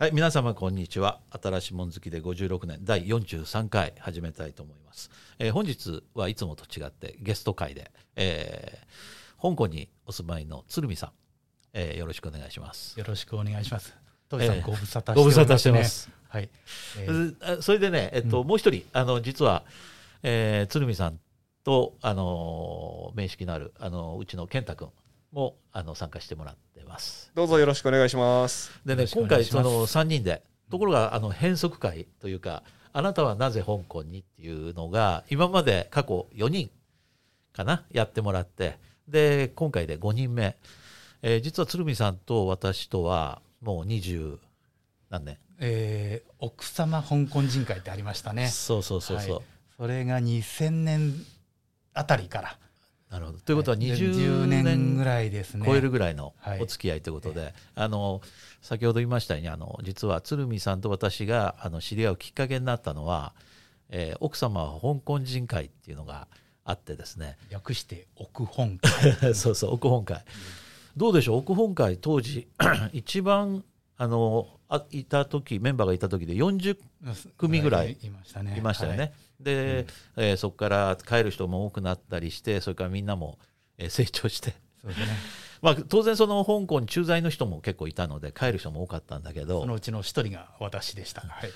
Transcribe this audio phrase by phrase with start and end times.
[0.00, 1.18] はい、皆様こんにちは。
[1.42, 5.10] 新しいもん好きで56年第43回始めたいと思います。
[5.40, 11.10] えー本日はいつもと違ってゲスト会で、えー香港にお住まいの鶴見さん、
[11.72, 12.96] えーよろしくお願いします。
[12.96, 13.92] よろしくお願いします。
[14.28, 16.08] トシさん、ええご無沙汰ご無沙汰しててます。
[16.28, 16.48] はい。
[17.00, 19.64] えーあそれでね、えっと、もう一人、あの、実は、
[20.22, 21.18] えー鶴見さん
[21.64, 24.90] と、あのー面識のある、あのうちの健太君
[25.32, 27.30] も、あの、参加してもらってます。
[27.34, 28.70] どうぞよろしくお願いします。
[28.84, 36.70] でね、今回、その3人で、ところが、あの、変則会というか、あなたはなぜ香港にっていうのが、今まで過去4人
[37.52, 40.56] かな、やってもらって、で、今回で5人目。
[41.22, 44.38] えー実は鶴見さんと私とは、もう20
[45.10, 48.48] 何年、えー奥様香港人会ってありましたね。
[48.48, 49.34] そうそうそうそう。
[49.36, 49.44] はい
[49.78, 51.14] それが2000年
[51.94, 52.58] あたりから。
[53.10, 53.38] なるほど。
[53.38, 54.64] ということはで20 10年
[54.96, 55.64] ぐ年らいですね。
[55.66, 58.20] 超えるぐらいのはいお付き合いということで、あの
[58.60, 63.32] 先ほど言いましたようにあの実は鶴見さんと私があの知り合うきっかけになったのは、
[63.88, 66.28] えー奥様は香港人会っていうのが
[66.64, 68.92] あってですね略して奥本会。
[69.34, 70.22] そうそう奥本会
[70.96, 71.38] どうでしょう？
[71.38, 72.46] 奥本会当時
[72.92, 73.64] 一番
[73.96, 76.76] あのあいた時メンバーがいた時で40
[77.38, 78.58] 組ぐらいいましたね。
[78.58, 78.98] いましたよね。
[78.98, 79.86] はいで、
[80.16, 83.38] えーそこから帰る人も多くなったりしてそれからみんなも、
[83.78, 85.06] えー成長してそうですね。
[85.60, 91.22] まあ、当然その香港に駐在の人も結構いたので帰る人も多かったんだけどそのうちの一人が私でした。
[91.22, 91.50] はい。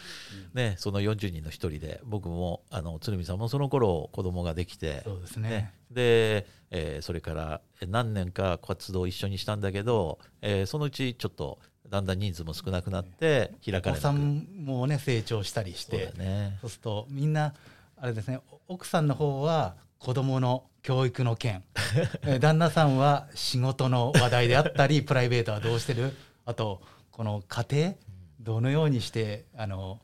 [0.54, 5.72] ね、その40人の一人で僕もあの鶴見さんもその頃子供ができてそうですね。
[5.92, 16.56] で、えーそれからえ何年か活動を一緒にしたんだけど、えーそのうちちょっとだんだん人数も少なくなって開かれお子さんもね成長したりしそうね。
[16.60, 17.54] そうするとみんな
[17.96, 21.62] あれですねお奥さんの方は子供の教育の件。
[22.22, 26.16] えー旦那さんは仕事の話題であったり プライベートはどうしてる？
[26.44, 26.80] あと
[27.10, 27.94] この家庭？
[28.40, 30.00] どのようにしてあの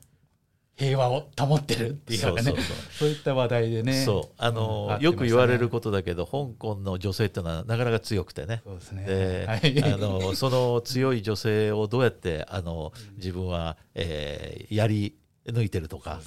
[0.79, 2.41] 平和を保ってるっていうかね。
[2.41, 4.05] そそういった話題でね。
[4.05, 4.33] そう。
[4.37, 8.61] あの、うんよく言われるこことだけど香港の女性っていうのはなかなか強くてね。
[8.63, 9.05] そうですね。
[9.05, 9.93] で、はい。
[9.93, 16.21] あのその強い女性をどうやってあの自分は、えーやり抜いてるとか、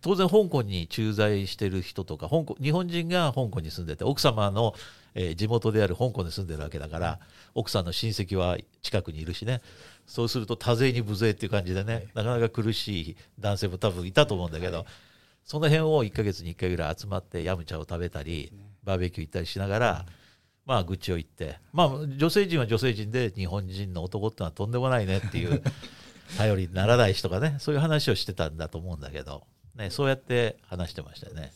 [0.00, 4.74] 当然香港に駐在してる人とか香港日本人が香港に住んでて奥様の、
[5.14, 7.20] えー地元である香港に住んでるわけだから、
[7.54, 9.60] 奥さんの親戚は近くにいるしね。
[10.06, 14.86] そうすると多勢に無勢っていう感じでね、なかなか苦しい男性も多分いたと思うんだけど、
[15.44, 18.52] その辺を1ヶ月に1回ぐらい集まってヤムチャを食べたり、
[18.84, 20.06] バーベキュー行ったりしながら、
[20.64, 25.62] まあ愚痴を言って、まあ女性陣は女性陣で日本人の男ってのはとんでもないねっていう
[26.38, 31.52] 頼りにならない人がねそういう話をしてたんだと思うんだけど、ね、そうやって話してましたよね。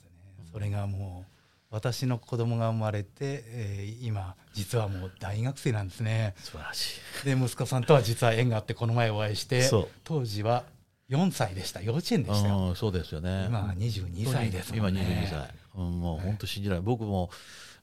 [0.53, 1.36] それがもう
[1.71, 6.35] 私の子供が生まれて、えー今実はもう大学生なんですね。
[6.39, 7.27] 素晴らしい。
[7.27, 9.69] で息子さんとは実は縁があってこの前お会いして
[10.05, 10.65] 当時は
[11.11, 11.83] 4歳でした。
[11.83, 12.69] 幼稚園でしたよ。
[12.69, 13.47] うん、そうですよね。
[13.49, 17.31] 今は22歳ですも今んね22歳、うん、もう本当信じられない、僕も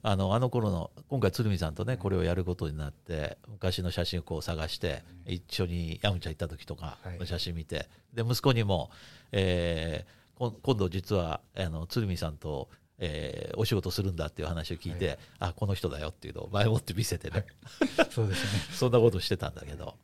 [0.02, 8.90] あのあの頃の今回鶴見さんとねこれをやることになって昔の写真をこう探して一緒にヤムチャ行った時とか写真見て、で息子にも、
[9.32, 12.68] えー今度実はあの鶴見さんと、
[13.06, 17.44] えーお仕事するんだっていう話を聞いて、あこの人だよっていうのを前もって見せてね、
[18.10, 18.60] そうですね。
[18.74, 19.96] そんなことしてたんだけど。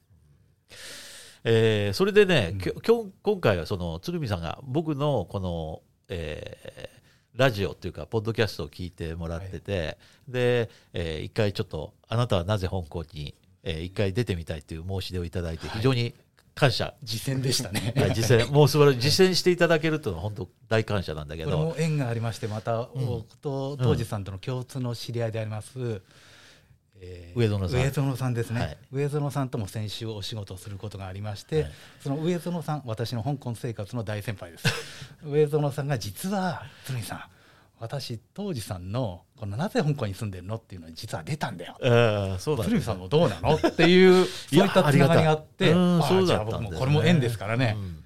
[1.45, 7.01] えーそれでね、きょ今回はその鶴見さんが僕のこの、えー
[7.37, 16.15] ラジオっていうかポッドキャストを聞いてもらってて、で、えー一回ちょっとあなたはなぜ香港に、えー一回出てみたいっていう申し出をいただいて非常に
[16.61, 17.95] 感謝、実践でしたね。
[17.97, 18.53] はい実践。
[18.53, 21.51] もう素晴らしい実践していただけるっていうのは本当大感謝なんだけど。
[21.53, 26.03] これも縁がありましてまた僕と当時さんとの共通の知り合いであります、
[27.01, 27.81] えー上園さん。
[27.81, 28.79] 上園さんですね、はい。
[28.93, 31.73] 上園さんとも先週お仕事をすることがありまして、はい。
[32.03, 34.65] その上園さん私の香港生活の大先輩です。
[35.25, 37.23] 上園さんが実は鶴見さん
[37.81, 41.79] 私当時さんのこのなぜ香港に住んでるのっていうのに実は出たんだよ。
[41.81, 45.73] えーそうだ鶴見さんもどうなのっていう そういったつながりがあって。
[45.73, 48.05] あそうだこれも縁ですからね、うん。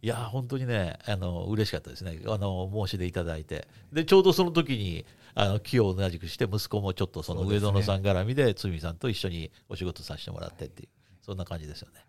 [0.00, 2.18] いや本当にねあの嬉しかったですね。
[2.26, 3.68] あの申し出いただいて。
[3.92, 5.04] でちょうどその時に
[5.34, 10.88] あの気を同じくして息子もちょっとその上園さん絡みで鶴見さんと一緒にお仕事させてもらってっていう
[11.20, 12.06] そんな感じですよね。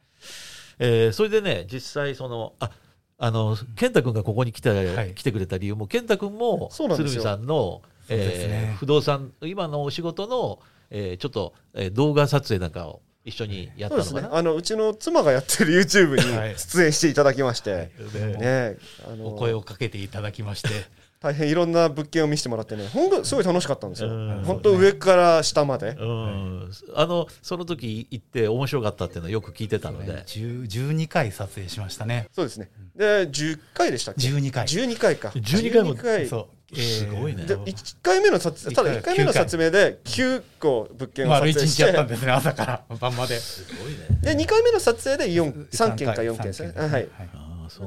[0.80, 2.72] えーそれでね実際そのあ
[3.18, 5.14] あの健太君がここに来て,、はい。
[5.14, 14.10] 来てくれた理由も健太君も鶴見さんの、えー不動産今のお仕事の、えーちょっと、えー動画撮影なんかを一緒にやったのかな？
[14.10, 14.38] そうですね。
[14.38, 16.50] あのうちの妻がやってる YouTube はい。
[16.50, 18.78] に出演していただきまして、ねね、
[19.08, 20.70] あのお声をかけていただきまして
[21.24, 22.86] 大変いろんな物件を見せてもらってね。
[22.90, 24.10] 本当すごい楽しかったんですよ。
[24.10, 24.44] うん。
[24.44, 25.96] 本当上から下まで。
[25.98, 32.28] うん、あのその時行って面白かったっていうのをよく聞いてたので、10 12回撮影しましたね。
[32.34, 32.70] そうですね。
[32.94, 34.68] で10回でしたっけ？12回。
[34.68, 35.30] 12回か。
[35.30, 36.28] 12回も12回。
[36.28, 37.00] そう、えー。
[37.00, 37.46] すごいね。
[37.46, 43.38] で1回目の撮影ただ1回目の撮影で9個物件を撮丸一影し日やったんてですね朝から晩まで。
[43.38, 44.36] すごいね。
[44.36, 46.74] で2回目の撮影で4 3件か4件ですね。
[46.76, 47.08] 三はい。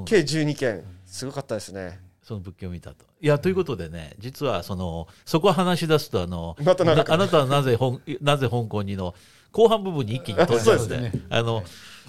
[0.06, 0.85] 計12件。
[1.05, 2.06] すごかったですね。
[2.27, 3.05] その物件を見たと。
[3.20, 9.14] いやということでね実はそのそこを話し出すとあのまあなたはなぜ香なぜ香港にの
[9.52, 11.62] 後半部分に一気に飛んじゃうのであの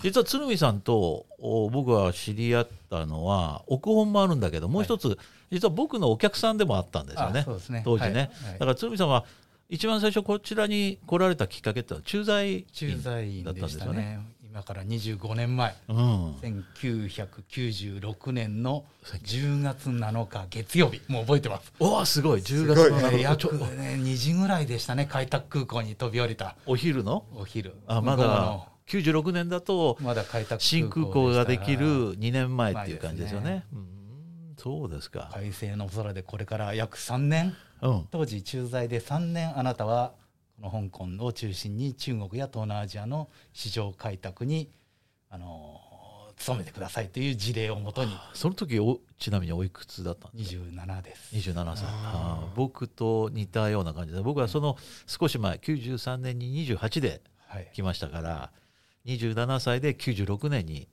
[0.04, 5.18] 実は鶴見さんとお僕は知り合ったのは奥本もあるんだけどもう一つ、
[5.52, 7.82] 実は僕のお客さんでもあったんですよねあそうですね。
[7.84, 8.16] 当時ね、はい。
[8.20, 8.30] はい。
[8.54, 9.26] だから鶴見さんは
[9.70, 14.20] 一番最初こちらに来られたきっかけってのは駐在員駐在員だったんですよね。
[14.58, 14.64] ね。
[14.64, 21.72] 今から25年前、うん、1996年の10月7日月曜日、もう覚えてます。
[21.80, 22.42] おおすごい。
[22.42, 23.02] 10月すごい。
[23.02, 26.56] のえーちょ約、ね、2時ぐらいでしたね、開拓空港に飛び降りた。
[26.66, 27.26] お昼の？
[27.36, 27.76] お昼。
[27.88, 28.68] あまだの。
[28.88, 33.66] 96年だとまだ開拓新空港ができる2年前っていう感じですよ前ね。
[33.74, 33.88] うん。
[34.58, 35.30] そうですか。
[35.34, 37.56] 快晴の空でこれから約3年。
[37.82, 38.08] うん。
[38.10, 40.14] 当時駐在で3年あなたは
[40.62, 40.90] この香
[41.20, 44.70] 港を中心に中国や東南アジアの市場開拓に
[45.30, 45.82] あの
[46.46, 51.36] 努めてくださいという事例をもとにその時おちなみにおいくつだったんですか？27です。
[51.36, 57.72] 27歳あー僕と似たような感じで僕はその少し前93年に28ではい。
[57.74, 58.52] 来ましたから
[59.06, 60.88] 27歳で96年に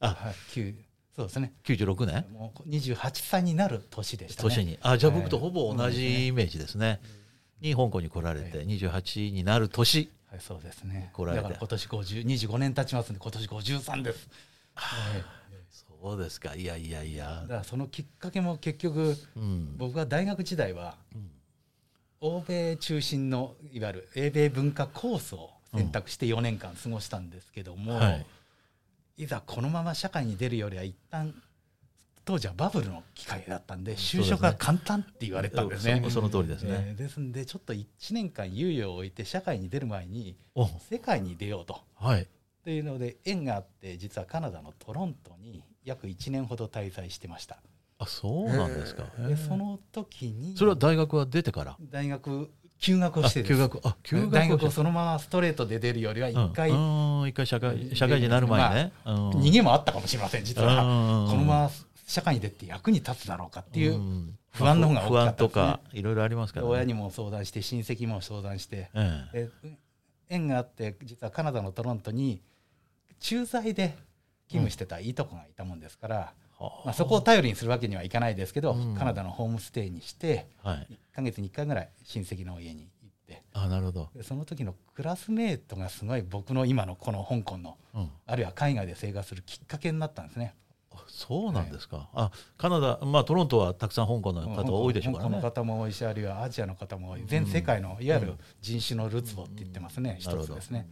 [0.00, 0.74] あはい、9
[1.14, 1.52] そうですね。
[1.64, 2.24] 96年？
[2.32, 4.48] もう28歳になる年でしたね。
[4.48, 7.00] 年にあじゃあはい僕とほぼ同じイメージですね。
[7.60, 11.10] に香港に来られて28になる年はい、そうですね。
[11.12, 11.42] 来られて。
[11.42, 14.28] だから今年50 25年経ちますんで今年53です。
[14.74, 15.24] はい。
[16.00, 16.54] そうですか。
[16.54, 17.42] いやいやいや。
[17.42, 19.76] だからそのきっかけも結局うん。
[19.76, 21.30] 僕は大学時代はうん。
[22.20, 28.26] 欧米中心のいわゆる英米文化コースを選択して4年間過ごしたんですけども、はい。
[29.24, 31.34] い、ざこのまま社会に出るよりは一旦
[32.24, 36.00] 当時はバブルの機会だったんで就職が簡単って言われたんですね。
[36.04, 36.70] そその通りですね。
[36.88, 41.80] えーですんでちょっと1年間猶予を置いて社会に出る前にお世界に出ようと。
[41.96, 42.26] はい
[42.62, 47.56] というので縁があって実はカナダのトロントに約1年ほど滞在してました。
[47.98, 49.04] あそうなんですか。
[49.18, 51.76] へでえその時にそれは大学は出てから？
[51.90, 58.92] 大学休学をあしてです休学あ休学を大学をそのままストレートで出るよりは一回一回社会社会人になる前にね。
[59.06, 61.70] うん逃げもあったかもしれません実はうんこのまま
[62.10, 66.72] 社会に出て役に立つだろうかっていううん不安の方が大き不安とかったですねかいろいろありますからね。
[66.72, 69.78] 親にも相談して親戚も相談してええで
[70.28, 72.42] 縁があって実はカナダのトロントに
[73.20, 73.96] 駐在で
[74.48, 80.86] 勤務してたいとこがいたもんですから、はまあ、そこを頼りにするわけにはいかないですけど、うんカナダのホームステイにしてあはい。
[81.12, 84.08] 1ヶ月に1回ぐらい親戚の家に行ってあなるほど。
[84.16, 88.10] でその時のクラスメートがすごい僕の今のこの香港のうん。
[88.26, 90.56] あるいは海外で生活するきっかけになったんですね。
[90.92, 92.08] あそうなんですか。
[92.12, 95.30] あカナダまあトロントはたくさん香港の方多いでしょうからね。
[95.30, 100.88] 香港の方も多いしあるいはアジアの方も多い全世界のいわゆる人種のルツボって言ってますね、なるほど一つですね。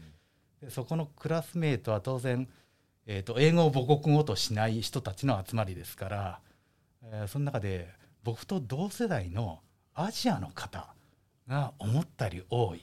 [0.62, 2.48] でそこのクラスメートは当然、
[3.06, 6.40] えー、と英語を母国語としない人たちの集まりですから、
[7.02, 7.88] えーその中で
[8.24, 9.60] 僕と同世代の
[9.94, 10.92] アジアの方
[11.48, 12.82] が思ったより多い。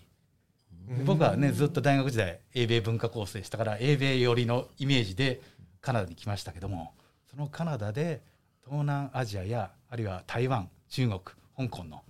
[0.87, 5.41] で僕はねずっと大学時代英米文化コースでしたから英米寄りのイメージで
[5.81, 6.93] カナダに来ましたけども
[7.35, 8.21] そのカナダで
[8.63, 11.19] 東南アジアやあるいは台湾中国
[11.57, 12.01] 香港の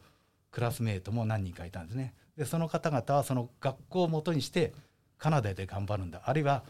[0.51, 4.73] クラスメートも何人かいたんですねでその方々はその学校をもとにして
[5.17, 6.63] カナダで頑張るんだあるいは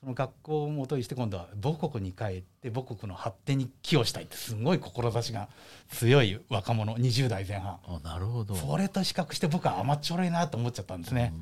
[0.00, 5.48] その学校をもとにして今度は母国に帰って母国の発展に寄与したいってすごい志が
[5.90, 8.54] 強い若者20代前半あなるほど。
[8.54, 11.34] それと比較して僕は甘っちょろいなと思っちゃったんですね。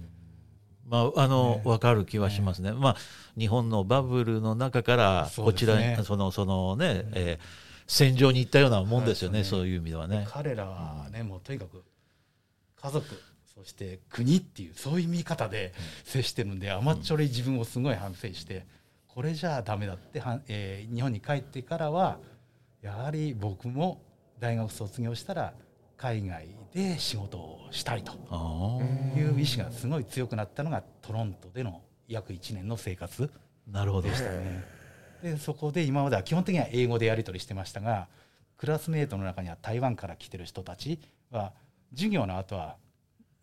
[0.89, 2.73] まああのねわかる気はしますね。
[2.73, 2.97] まあ
[3.39, 9.39] 日本のバブルの中からこちらにそのそのね、えー戦場に行ったようなもんですよね。
[9.39, 10.27] はいそういう意味ではね。
[10.29, 11.83] 彼らはね、もうとにかく
[12.77, 13.07] 家族
[13.55, 15.73] そして国っていうそういう見方で
[16.05, 18.67] 接してるんで甘っちょろい自分をすごい反省して
[19.09, 22.19] これじゃあダメだってはん、えー日本に帰ってからは
[22.83, 24.03] やはり僕も
[24.39, 25.55] 大学卒業したら
[25.99, 28.79] 海外で仕事をしたいとあ
[29.19, 34.15] いう意志がすごい強くなったのがトロントでの約1年の生活あなるほどで。
[34.15, 34.65] したね。
[35.23, 38.07] でそこで今までは基本的には英語でやり取りしてましたが
[38.57, 41.01] クラスメートの中には台湾から来てる人たち
[41.33, 41.53] は
[41.93, 42.77] 授業の後は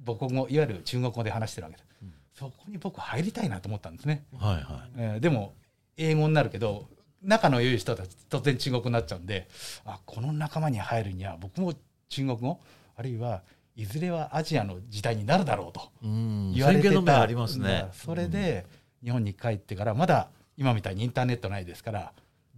[0.05, 1.89] 母国語いわゆる中国語で話してるわけです、
[2.33, 4.63] そこに僕入りたいなと思ったんですね、はいはい。
[4.97, 5.53] えーでも
[5.97, 6.87] 英語になるけど
[7.21, 9.47] 仲の良い人たち突然中国になっちゃうんで
[9.85, 11.73] あこの仲間に入るには僕も
[12.09, 12.59] 中国語
[12.95, 13.41] あるいは
[13.75, 16.53] いずれはアジアの時代になるだろうとうん。
[16.53, 17.21] 言われてた。
[17.21, 17.85] ありますね。
[17.87, 17.93] うん。
[17.93, 18.65] それで
[19.03, 22.13] 日本に帰ってからまだ今みたいにインターネットないですから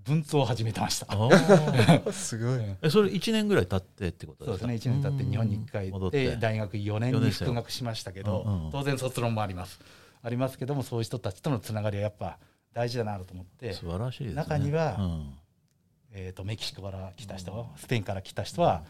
[0.06, 1.08] 文通を始めてました。
[2.14, 2.60] すごい。
[2.82, 4.94] えそれ1年ぐらい経ってってことそうでかですすね。
[4.94, 6.38] 1年経って日本に帰戻って。
[6.38, 9.80] 大学4年に復学しましたけどうんうん当然卒論もあります。
[10.22, 12.38] ありますけどもそういう人たちとのつながりはやっぱ
[12.74, 14.36] 大事だなと思って素晴らしいですね。
[14.36, 15.34] 中にはうん。
[16.12, 18.84] えー、とメキシコから来た人、スペインから来た人は、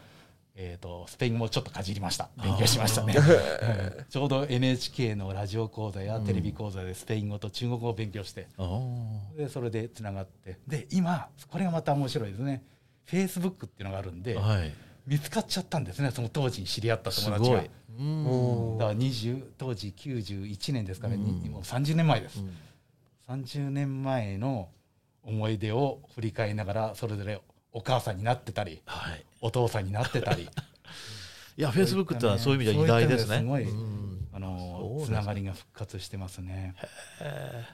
[0.60, 2.30] えー、とスペイン語もちょっとかじりました。
[2.42, 3.22] 勉強しましたね、は
[4.02, 9.36] いちょうど NHK のラジオ講座やテレビ講座でスペイン語と中国語を勉強してあー。
[9.36, 12.64] でそれでつながってで今これがまた面白いですね。
[13.04, 14.74] フェイスブックっていうのがあるんではい。
[15.06, 16.10] 見つかっちゃったんですね。
[16.10, 17.56] その当時に知り合ったす友達が。
[17.58, 17.70] ごい。
[17.98, 18.78] うん。
[18.78, 21.22] だから20当時91年ですから、ね。
[21.22, 21.50] うん。
[21.52, 23.42] もう30年前です、うん。
[23.44, 24.68] 30年前の
[25.22, 27.40] 思い出を振り返りながらそれぞれ
[27.72, 29.24] お母さんになってたりはい。
[29.40, 30.48] お父さんになってたり。
[31.56, 33.38] いやフェイスブックってのはそういう意味では偉大ですね。
[33.38, 34.28] すごいうん。
[34.32, 36.74] あのつながりが復活してますね。
[37.20, 37.64] へ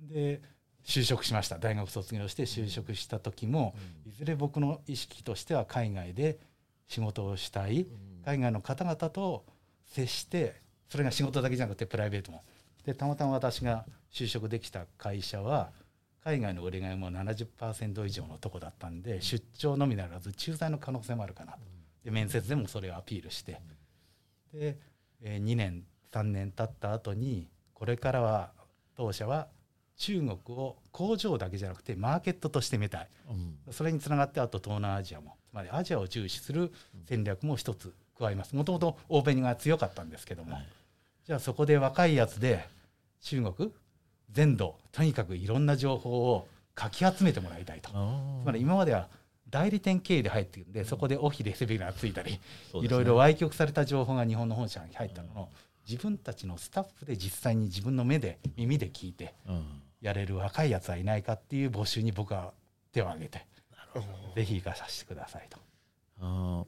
[0.00, 0.40] で
[0.84, 1.58] 就職しました。
[1.58, 3.74] 大学卒業して就職した時も、
[4.06, 6.38] いずれ僕の意識としては海外で
[6.86, 7.86] 仕事をしたい、
[8.24, 9.44] 海外の方々と
[9.86, 12.42] 接してそれが仕事だけじゃなくてプライベートも。
[12.84, 15.72] でたまたま私が就職できた会社は
[16.26, 21.58] 海外の売り上げも70%以上のとこだったんで出張のみならず駐在の可能性もあるかなと。
[22.04, 23.60] で面接でもそれをアピールして。
[24.52, 24.76] で、
[25.22, 28.50] えー2年3年経った後にこれからは
[28.96, 29.46] 当社は
[29.98, 33.08] 中国を工場だけじゃなくてマーケットとして見たい。
[33.30, 33.72] うん。
[33.72, 35.36] それにつながってあと東南アジアも。
[35.48, 36.72] つまりアジアを重視する
[37.04, 38.56] 戦略も一つ加えます。
[38.56, 40.66] もともと欧米が強かったんですけども、はい。
[41.24, 42.66] じゃあそこで若いやつで
[43.20, 43.72] 中国
[44.30, 47.90] 全土とにかくいろんな情報をかき集めてもらいたいと。
[47.90, 47.94] つ
[48.46, 49.08] まり今までは
[49.48, 52.40] 代理店経由で入っているんでそこでオフィレセビがついたりね。
[52.74, 55.48] いろいろ歪曲された情報が日本の本社に入ったのを
[55.88, 59.82] 自分たちのスタッフで実際に自分の目で耳で聞いてうん。
[60.02, 62.52] やれる若いやつはいないかっていう募集に僕は
[62.92, 63.44] 手を挙げて
[64.34, 65.58] ぜひ行かさせてくださいと。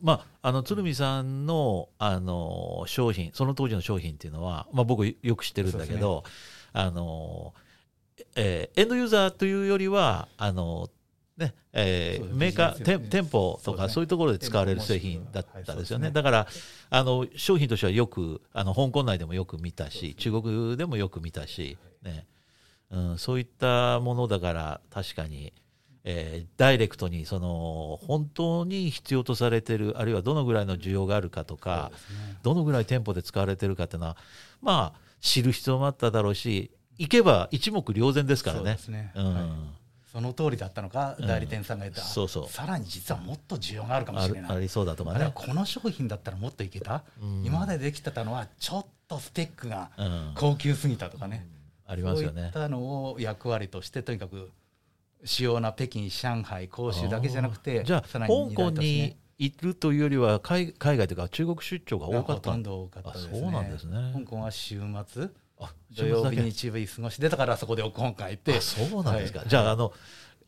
[0.02, 6.24] まあ、あの鶴見さんのあの商品その当時の商品っていうのは、まあ、僕よく知ってるんだけど、
[6.72, 7.54] あの
[8.34, 10.88] えーエンドユーザーというよりはあの、
[11.36, 16.46] ねえーメーカー、ビジネス店店舗とかそういうところで使われる製品だったですよね、だから
[16.90, 22.26] あの商品としてはよくあの香港内でもよく見たし、中国でもよく見たし、ね。
[22.90, 25.52] うん、そういったものだから確かに。
[26.04, 31.90] えーダイレクトにその本当に必要とされてるあるいはどのぐらいの需要があるかとか、
[32.42, 34.16] どのぐらい店舗で使われてるかっていうのは
[34.62, 38.62] まあ知る必要もあっただろうし行けば一目瞭然ですからね。
[38.62, 38.78] そうで。
[38.78, 39.12] すね。
[39.14, 39.34] うん。
[39.34, 39.44] はい。
[40.10, 41.26] その通りだったのかうん。
[41.26, 42.48] 代理店さんが言った、そうそう。
[42.48, 44.50] さらに実はもっと需要があるかもあしれない。
[44.50, 45.30] るありそうだとかね。
[45.34, 47.44] この商品だったらもっといけた、うん。
[47.44, 50.32] 今までできてたのはちょっとスペックがうん。
[50.34, 51.46] 高級すぎたとかね、
[51.86, 52.34] ありますよね。
[52.40, 52.52] そういっ。
[52.52, 52.78] たの
[53.12, 54.50] を役割としてとにかく
[55.24, 62.32] 主要な北京上海広州だけじゃなくてじゃあさら香港にいるというよりは海海外というか中国出張が多かった。
[62.34, 63.38] ほとんど多かったですね。
[63.38, 64.12] あそうなんですね。
[64.14, 65.28] 香港は週末
[65.60, 68.56] あ土曜日日曜日過ごしてだからそこで香港帰って。
[68.56, 69.48] あそうなんですか、はい。
[69.48, 69.92] じゃああの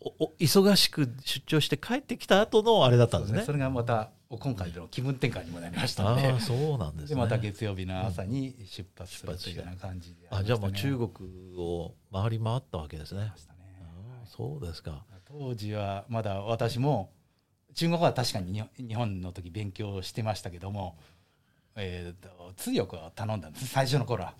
[0.00, 3.42] おお忙しく出張して帰ってきた後のあれだったんですね。
[3.42, 6.26] それがまた今回での気分転換にもなりましたので。
[6.26, 7.14] ああそうなんですね。
[7.14, 13.32] でまた月曜日の朝に出発するというような感じであじゃあもう中国国を回り回ったわけですね。
[13.32, 13.35] あ
[14.25, 15.04] あそうですか。
[15.28, 17.12] 当時はまだ私も
[17.81, 20.99] 中国語は確かに日日本の時勉強してましたけども、
[21.77, 24.35] えーと通訳を頼んだんです最初の頃は。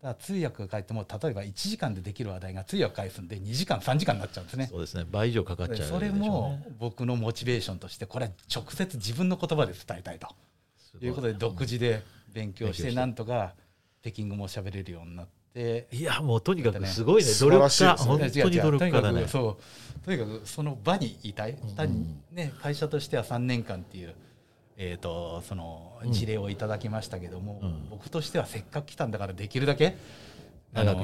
[0.00, 4.68] だから通訳が書いても例えば1時間でできる話題が通訳返すんで2時間3時間になっちゃうんですね。
[4.70, 5.04] そうですね。
[5.10, 5.88] 倍以上かかっちゃう。
[5.88, 10.28] それも僕のモチベーションとしてこれは直接自分の言葉で伝えたいと
[11.00, 13.54] いうことで独自で勉強して勉強してなんとか
[14.02, 16.88] 北京語も喋れるようになっていやもうとにかくね。
[16.88, 17.30] すごいね。
[17.40, 17.94] 努力家。
[17.96, 19.28] 本当に努力家だね。
[19.28, 20.04] そう。
[20.04, 24.14] とにかくその場にいたい、単にね、会社としては3年間っていう、
[24.76, 27.88] えー、とその事例をいただきましたけども、うん。
[27.90, 29.96] 僕としてはせっかく来たんだからできるだけ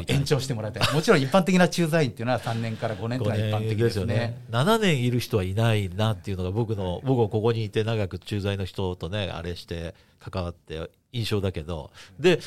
[0.08, 0.94] 延長してもらいたい。
[0.94, 4.42] もちろん一般的な駐在員っていうのは3年から5年というのが一般的ですね。
[4.50, 11.92] 7年いる人はいないなっていうのが僕の僕はここにいて長く駐在の人とねあれして関わって印象だけど。
[12.18, 12.40] で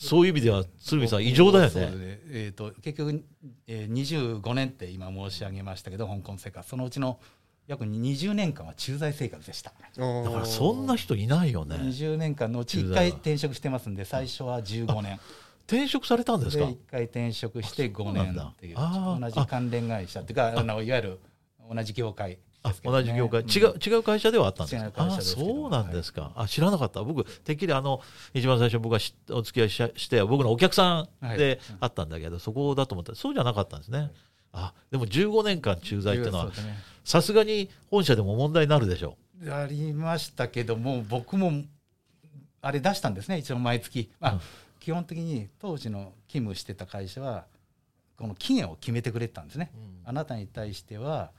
[0.00, 1.70] そういう意味では鶴見さん異常だよね。
[1.70, 3.22] そうでえー、と結局、
[3.66, 7.20] えー、25年って今申し上げましたけど香港生活そのうちの
[7.66, 9.72] 約20年間は駐在生活でした。
[9.96, 11.76] だだからそんな人いないよね。
[11.76, 15.20] 20年間のうち1駐在は回転職してますんで最初は15年
[15.66, 18.76] 転職されたんですでか？1回転職して5あそうなんだ年っていう
[19.20, 21.20] 同じ関連会社っていうかあのいわゆる
[21.72, 23.48] 同じ業界あ同じ業界、うん。
[23.48, 25.04] 違う違う会社ではあったんですか？
[25.04, 27.02] あそうなんですか、あ知らなかった。
[27.02, 28.00] 僕てっきりあの
[28.34, 33.12] 一番最初僕がしお付き合いしして僕のお客さんであったんだけど、そこだと思った。
[33.12, 34.10] らそうじゃなかったんですね、
[34.52, 36.52] あでも15年間駐在っていうのは
[37.04, 39.16] さすがに本社でも問題になるでしょ
[39.50, 41.64] ありましたけども僕も
[42.60, 44.40] あれ出したんですね一応毎月、まあうん。
[44.80, 47.46] 基本的に当時の勤務してた会社は
[48.18, 51.30] この期限を決めてくれてたんですね、う、あなたに対しては、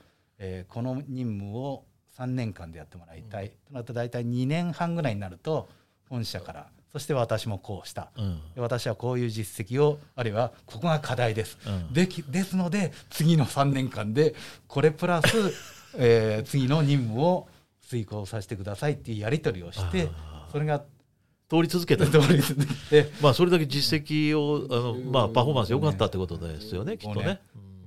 [0.42, 1.86] えーこの任務を
[2.18, 5.70] 3年間でやってもらいたい、となると大体2年半ぐらいになると
[6.10, 8.12] 本社からそして私もこうした。
[8.18, 8.42] うん。
[8.54, 11.94] で私はこういう実績をあるいはここが課題です、うん。
[11.94, 14.36] できですので次の3年間で
[14.68, 15.28] これプラス、
[15.96, 17.48] えー次の任務を
[17.88, 20.10] 遂行させてくださいっていうやり取りをして
[20.52, 23.12] それが通り続けて通り続いて。
[23.22, 27.26] まあそれだけ実績をあの、まあ、パフォーマンス良かったってことですよね、きっとね。
[27.26, 27.42] ね。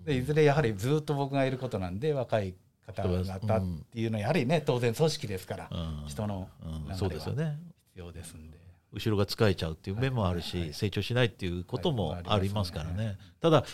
[0.04, 2.54] でいずれやはりずっと僕がいることなんで若い
[2.86, 6.08] 方々っていうのはやはりね当然組織ですからうん。
[6.08, 6.88] 人のうん。
[6.88, 7.58] 流そうですよれはね。
[7.94, 8.58] 必要ですんで。
[8.92, 12.22] 後ろが使えちゃうっていう面もあるし、成長しないっていうこともはい。
[12.26, 13.16] ありますからね。
[13.40, 13.64] ただ、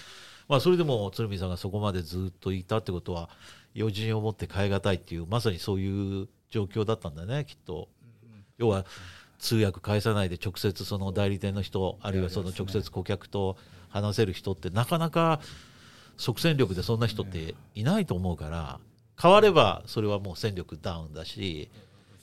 [0.48, 3.28] まあ、それでも鶴見さんがそこまでずっといたってことは
[3.76, 7.88] 余人を持って変え難いっていうまさにそういう状況だったんだねきっと。
[8.58, 8.84] 要は
[9.38, 13.56] 通訳返さないで直接その代理店の人あるいはその直接顧客と
[13.88, 15.40] 話せる人ってなかなか
[16.20, 18.78] 即戦力でそんな人っていないと思うから
[19.20, 21.70] 変わればそれはもう戦力ダウンだし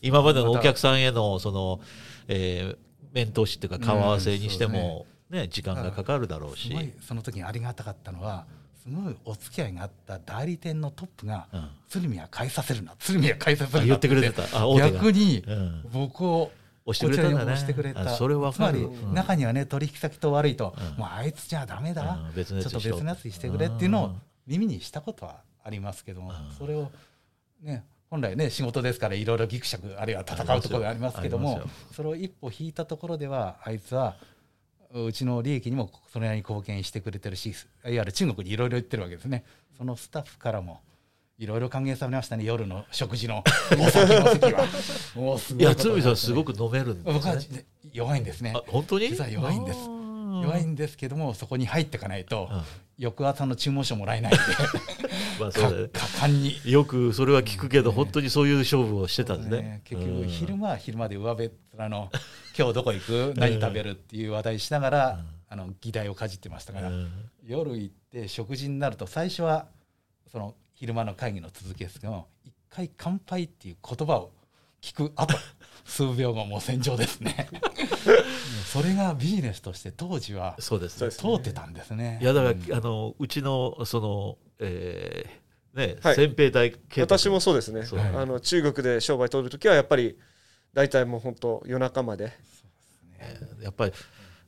[0.01, 1.81] 今までのお客さんへのその、
[2.27, 5.47] えー面通しっていうか顔合わせにしても、ね。
[5.47, 6.93] 時間がかかるだろうし。
[7.01, 8.45] その時にありがたかったのは
[8.83, 14.43] すごいお付き合いがあった代理店のトップがうん「鶴見は返させるな鶴見は返させるな」あ言ってくれてた。
[14.75, 15.89] 逆にうん。
[15.91, 16.51] 僕を
[16.87, 17.53] 押してくれたんだね。
[17.53, 18.01] 押してくれた。
[18.01, 18.79] あそれわかる。
[18.79, 19.13] つまりうん。
[19.13, 20.99] 中にはね取引先と悪いと、うん。
[20.99, 24.21] もうあいつじゃダメだ、ちょっと別のやつにしてくれっていうのをうん。
[24.47, 26.89] 耳にしたことはありますけども、うんそれを
[27.61, 34.15] ね本来ね仕事ですからいろいろギクシャクあるいは戦うところがありますけどもそれを一歩引いたところではあいつは
[34.93, 39.43] うちの利益にもそれなりに貢献してくれてるしいわゆる中国にいろいろ言ってるわけですね。
[39.77, 40.79] そのスタッフからも
[41.37, 43.43] いろいろ歓迎されましたね夜の食事の
[43.79, 44.65] お酒の席は。
[45.15, 45.95] もうすごいやいことになって。
[45.95, 48.53] ね鶴見さんすごく飲めるんです僕はね弱いんですね。
[48.55, 49.09] あ本当に？
[49.09, 49.79] 実は弱いんです。
[50.43, 52.61] 弱いんですけどもそこに入っていかないとうん。
[52.97, 54.41] 翌朝の注文書もらえないんで。
[55.39, 55.87] まあそうだよね。
[55.89, 56.59] か果敢に。
[56.71, 59.61] よくそれは聞くけど、本当にそういう勝負をしてたんですね。
[59.61, 60.27] ね結局うん。
[60.27, 62.09] 昼間は昼間で上辺面の
[62.57, 63.33] 「今日どこ行く？
[63.37, 65.19] 何食べる?」っていう話題しながら、
[65.49, 67.11] あの議題をかじってましたから、うん。
[67.45, 69.67] 夜行って食事になると最初は
[70.31, 74.31] その昼間の会議の続きですけども一回「乾杯」っていう言葉を
[74.79, 75.35] 聞く後
[75.85, 77.49] 数秒後もう戦場ですね。
[78.71, 81.09] それがビジネスとして当時はそうですね。
[81.09, 82.19] 通ってたんですね。
[82.21, 82.73] いやだから、うん。
[82.75, 86.15] あのうちのその、えーねはい。
[86.15, 87.83] 先兵隊私もそうですね。
[87.83, 87.99] そう。
[87.99, 90.19] あの中国で商売取るときはやっぱり
[90.73, 92.33] 大体もう本当夜中まで。
[93.61, 93.93] やっぱり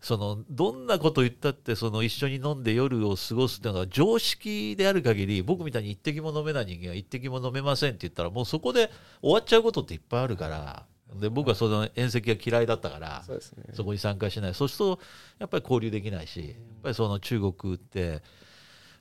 [0.02, 8.90] そのどんなこと言ったってその一緒に飲んで夜を過ごすっていうのが常識である限り僕みたいに一滴も飲めない人間は一滴も飲めませんって言ったらもうそこで
[9.22, 10.86] 終わっちゃうことっていっぱいあるから
[11.20, 13.24] で僕はその宴席が嫌いだったから
[13.74, 15.00] そこに参加しないそうすると
[15.40, 18.22] やっぱり交流できないしやっぱりその中国って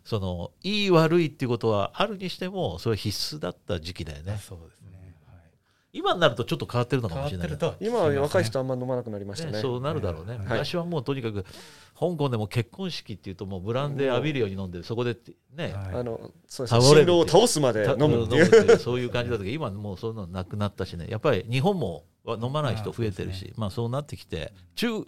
[0.05, 4.41] そのいい悪いっていうことはあるにしてもそれは必須だった時期だよね。
[4.43, 4.81] そうです、
[5.93, 9.53] 今になるとちょっと変わってるのかもしれない今は若い人あんま飲まなくなりましたね。
[9.53, 11.45] ねそうなるだろうね、はい昔はもうとにかく
[11.99, 15.17] 香港でも結婚式っていうともうブランデー浴びるように飲んでそこで
[15.55, 16.67] ね、はいあのそう。
[16.67, 18.79] ですを倒すまでた飲むっていう。
[18.79, 21.07] そういう感じだったけど今もうそういうのなくなったしね。
[21.09, 25.05] やっぱり日本も飲まない人増えてるし、まあそうなってきて中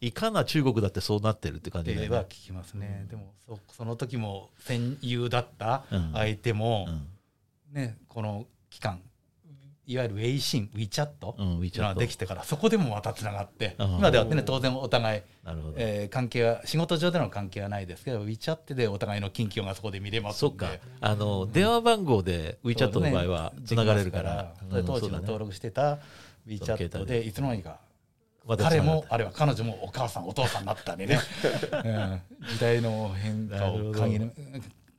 [0.00, 6.12] いかな中国だってそうなってるって感じだよねでは聞きますね、でもそその時も戦友だったうん。
[6.12, 7.06] 相手も、うん。
[7.72, 9.00] ね、この期間
[9.88, 11.06] いわゆるウェイシン WeChat
[11.38, 13.86] うん、っていうのが WeChat できてからそこでもまたつながってうん。
[13.98, 15.22] 今ではね当然お互い、
[15.76, 20.68] えー関係は仕事上での関係はないですけど WeChat でお互いの近況がそこで見れますそっか。
[21.00, 25.98] あの電話番号で WeChat の場合はつながれるから、ね当時の登録してた
[26.48, 27.78] その携 WeChat 帯でいつの間にか
[28.58, 31.18] 彼もあるいは彼女もお母さんお父さんになったりね、
[31.84, 32.20] うん。
[32.48, 34.18] 時代の変化を感じ,、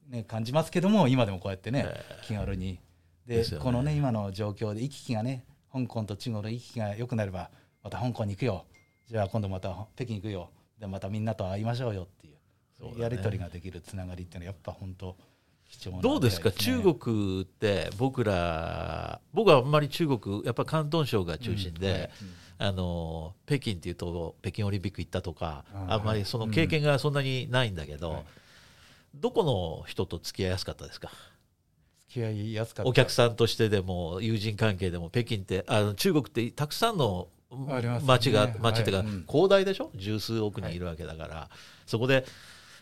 [0.10, 1.88] ね、感じますけども今でもこうやってね
[2.24, 2.80] 気軽に
[3.28, 3.58] でね。
[3.60, 7.52] このね今の状況で行き来がね香港と中国の行き来が良くなれば
[7.84, 8.66] また香港に行くよ。
[9.08, 10.50] じゃあ今度また北京行くよ。
[10.80, 13.02] でまたみんなと会いましょうよっていうね。
[13.02, 15.18] やり取りができるつながりっていうのはやっぱ本当
[15.70, 22.10] 貴重などうですか、中国って僕ら僕はあんまり中国やっぱ広東省が中心で、
[22.58, 28.24] あの北京っていうと北京オリンピック行ったとかあんまりその経験がそんなにないんだけど、はい。
[29.16, 31.12] どこの人と付き合いやすかったですか、
[32.08, 32.90] 付き合いやすかった。
[32.90, 37.28] お客さんとしてでも友人関係でも北京ってあの中国ってたくさんの
[37.70, 38.08] ありますね。
[38.08, 39.26] 町が町っていうか、はいうん。
[39.28, 39.92] 広大でしょ？
[39.96, 40.80] 十数億人い。
[40.80, 41.50] るわけだから、
[41.86, 42.26] そこで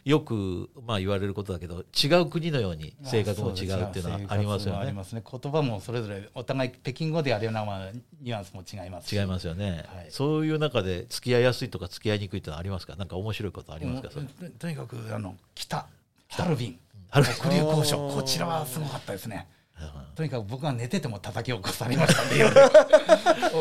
[0.04, 4.92] よく、まあ、言われることだけど違う国のように性格も違うっていうのはありますよね。
[4.92, 5.04] ね。
[5.12, 9.16] 言葉もそれぞれお互い北京語であるようなまあニュアンスも違いますし。
[9.16, 10.08] 違いますよね、はい。
[10.10, 12.96] そういう中で付き合いやすいとか付き合いにくいってのはありますか？
[12.96, 14.10] なんか面白いことありますか？
[14.10, 14.20] と
[14.60, 15.88] とにかくあの北。
[16.28, 16.80] ハルビン
[17.16, 19.48] ハルビン黒竜交渉こちらはすごかったですね。
[19.80, 22.54] うんとにかく僕が寝てても叩き起こされましたんで夜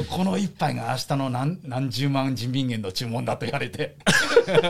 [0.09, 3.97] この一杯が明日の何何十万人民元の注文だと言われて。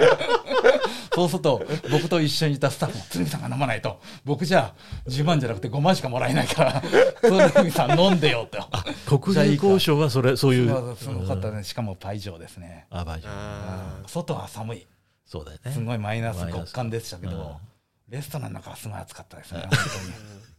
[1.15, 4.01] そうすると僕と一緒にいたスタッフも鶴見さんが飲まないと。
[4.25, 4.75] 僕じゃ
[5.07, 6.83] 10万じゃなくて5万しかもらえないから
[7.23, 9.19] 鶴見さん飲んでよと。
[9.19, 10.97] 国連交渉はそれそういう。
[10.97, 11.65] すごかったね。
[11.65, 12.87] しかもパイ上ですね。
[12.91, 14.87] あバージョンあ外は寒い。
[15.25, 15.73] そうだよね。
[15.73, 16.57] すごいマイナスマイナス。
[16.67, 17.74] 極寒でしたけど、うん
[18.09, 19.63] レストランの中はすごい暑かったですね。
[19.63, 19.71] 本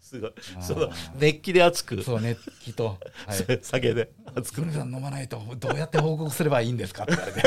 [0.02, 0.34] すごい。
[0.62, 1.96] その熱気で熱く。
[1.96, 2.96] 当にそう熱気と、は
[3.36, 4.72] い、酒で熱く。
[4.72, 7.42] さん飲まないとどうやって報告すればいいんですかって言われて。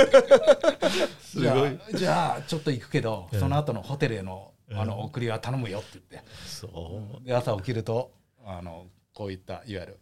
[1.21, 1.49] すごい。
[1.49, 3.41] じゃあじゃあちょっと行くけど、うん。
[3.41, 6.31] その後のホテルへのあの送りは頼むよって言って。
[6.47, 7.27] そう。
[7.27, 8.13] で朝起きると
[8.45, 10.01] あのこういったいわゆる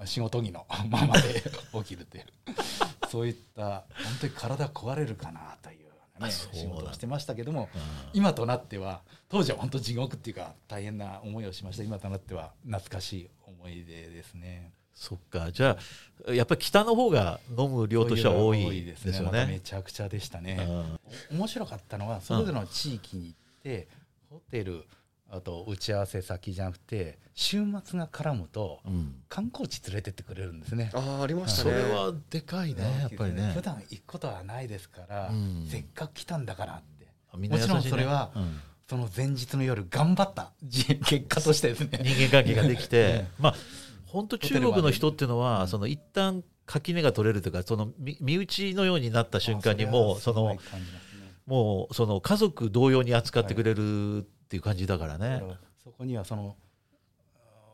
[0.00, 1.42] うん仕事着のままで
[1.74, 2.24] 起きるっていう。
[3.08, 3.84] そういった本
[4.20, 5.83] 当に体壊れるかなという
[6.20, 7.80] ね仕事をしてましたけどもうん。
[8.12, 11.82] 今となっては当時は本当地獄っていうか大変な思いをしました。
[11.82, 14.72] 今となっては懐かしい思い出ですね。
[14.94, 15.50] そっか。
[15.50, 15.76] じゃ
[16.28, 19.60] あやっぱり北の方が飲む量としては多いですよまためね。
[19.60, 20.64] ちゃくちゃでしたね。
[21.30, 21.38] うん。
[21.38, 23.88] 面白かったのはそれぞれの地域に行って、
[24.30, 24.84] ホテル
[25.30, 29.16] あと打ち合わせ先じゃなくて週末が絡むとうん。
[29.28, 30.90] 観光地連れてってくれるんですね。
[30.94, 31.70] あーありましたね。
[31.72, 33.52] それはでかいねやっぱりね。
[33.54, 33.62] 普。
[33.62, 35.66] 段行くことはないですから、うん。
[35.68, 37.06] せっかく来たんだからって。
[37.38, 37.48] ね。
[37.48, 38.60] もちろんそれはうん。
[38.88, 42.00] その前日の夜頑張ったじ結果としてですね。
[42.02, 43.54] 人間関係ができてね まあ
[44.06, 50.56] 本当中国の人っていうのはその一旦垣根が取れるというかその身身内のようになった瞬間にもうその
[51.46, 55.42] もうその家族同様に扱ってくれるっていう感じだからね。
[55.82, 56.56] そこにはその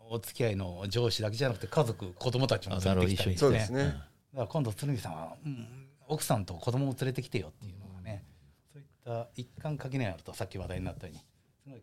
[0.09, 3.85] お付き合いの上司だけじゃなくて家族子供たちも連れてきたりそうですね。
[3.85, 3.99] だか
[4.35, 8.25] ら今度鶴見さんは、うん奥さんと子供を連れてきてよっていうのがね、
[8.73, 11.83] そういった一貫垣根があるとさっき話題になったようにすごい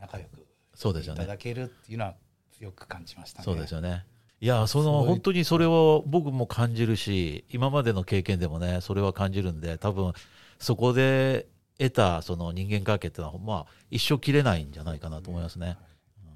[0.00, 1.22] 仲良くそうですよね。
[1.22, 2.14] いただけるっていうのは
[2.58, 3.44] 強く感じましたね。
[3.44, 4.04] そうですよね。
[4.40, 10.12] いやその本当にそれを僕も感じるし今までの経験でもねそれは感じるんで多分
[10.58, 11.46] そこで
[11.78, 15.76] 得たその人間関係っていうのはまあ一生切れないんじゃないかなと思いますね。
[16.24, 16.32] うん。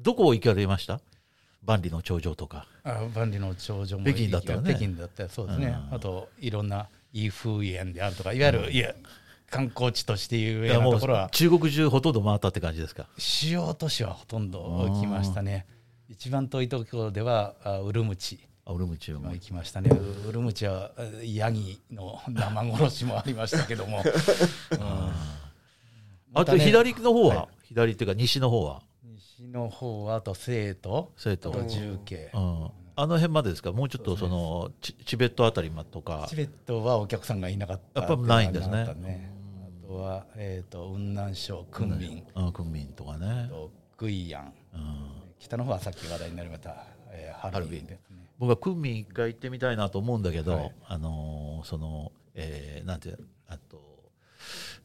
[0.00, 1.00] どこ行かれました？
[1.62, 2.66] 万里の長城とか。
[2.84, 4.70] あ万里の長城も北京だったらね。
[4.70, 5.94] 北京だったらそうですね、うん。
[5.94, 8.94] あといろんなイ風園であるとかいわゆる、いや
[9.50, 13.06] 観光地として有名なところは中国中ほとんど回ったって感じですか？
[13.18, 15.66] 主要都市はほとんど来ましたね。
[16.08, 19.90] 一番遠いところではあウルムチあウルムチもまあ行きましたね。
[19.90, 24.02] ウウルムチはあヤギの 生殺しもありましたけども、
[24.72, 25.12] うん。
[26.34, 27.66] あと左の方は、はい。
[27.68, 28.82] 左っていうか西の方は？
[29.04, 31.12] 西の方はあと生徒。
[31.16, 31.50] 生徒。
[31.50, 32.30] あと重慶。
[32.34, 33.70] うん、あの辺までですか？
[33.70, 36.26] もうちょっとそのチチベットあたりとか。
[36.28, 39.30] チベットはお客さんがいなかったやっぱないんですね。
[39.84, 44.52] あとは、えー、と雲南省昆明うんクンミンとかね、とグイヤン。
[44.74, 45.06] うん、
[45.38, 47.96] 北の方はさっき話題になりました、えー、ハルビンで。
[48.04, 50.72] すね僕はクンミン一回行ってみたいなと思うんだけど、はい。
[50.86, 53.18] あのーその、えーなんていう
[53.48, 53.80] あと、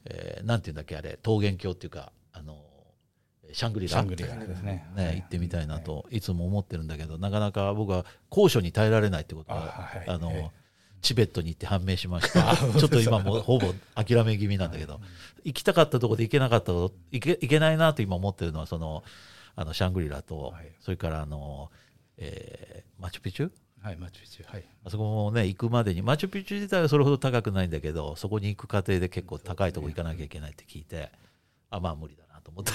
[0.05, 4.87] えーなんていうんだっけあれ桃源郷っていうかあのーシャングリラシャングリラですね。
[4.95, 6.21] ね、行ってみたいなとい。
[6.21, 10.61] つも思ってるんだけどなかなか僕は高所に耐えられないってことあがはいあの、ええ。
[11.01, 12.55] チベットに行って判明しました。
[12.55, 15.01] ちょっと今もうほぼ諦め気味なんだけど
[15.43, 19.03] 行きたかったところで行けなかったと行け行けないなと今思ってるのはその
[19.55, 20.71] あのシャングリラと、はい。
[20.79, 21.69] それからあの、
[22.21, 24.63] えーマチュピチュはいマチュピチュはい。
[24.85, 31.11] あそこもね行くまでにマチュピチュ自体はそれほど高くないんだけどそこに行く過程で結構高いとこ行かなきゃいけないって聞いて
[31.71, 32.71] あまあ無理だなと思って。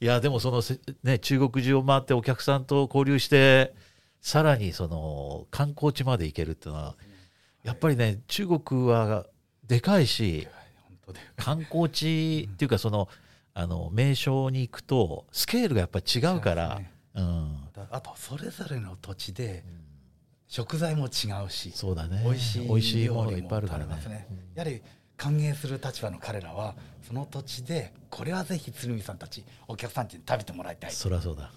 [0.00, 3.74] いやでもそのせね中国中を回ってお客さんと交流して
[4.20, 6.96] さらにその観光地まで行けるっていうのは
[7.64, 9.26] やっぱりね中国は
[9.64, 10.46] でかいし
[10.88, 13.08] 本当で観光地っていうかその
[13.54, 17.58] あの名所に行くとスケールがやっぱり違うから、ねうん、
[17.90, 19.64] あとそれぞれの土地で
[20.48, 22.22] 食材も違うしそうだね。
[22.24, 23.84] 美味しい美味しいものがいっ料理もぱいあるからね。
[23.84, 24.28] 食べますね。
[24.54, 24.82] やはり
[25.16, 26.74] 歓迎する立場の彼らは
[27.06, 30.90] その土地でこれはぜひ鶴見さんたちお客さんに食べてもらいたい。
[30.90, 31.50] っそりゃそうだ。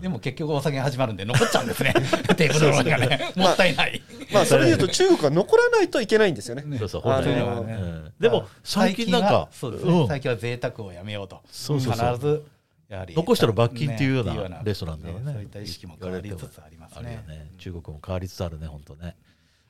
[0.00, 1.92] でも結局お酒が始まるんで残っちゃうんですね。
[2.36, 3.32] テーブルの上がね。
[3.36, 4.02] もったいない。
[4.32, 6.64] まあそれでいうと中国は残らないといけないんですよね。
[6.78, 7.36] そうそう本当に。
[7.36, 7.42] ね。
[7.42, 8.12] ーうん。
[8.18, 10.08] でも最近なんかはそうですね、うん。
[10.08, 11.42] 最近は贅沢をやめようと。
[11.48, 12.14] そうそうそう。
[12.14, 12.44] 必ず
[12.90, 15.32] 残したら罰金っていうようなレストランだよね。
[15.32, 17.24] そういった意識も変わりつつありますね。
[17.26, 19.16] ね中国も変わりつつあるね本当ね、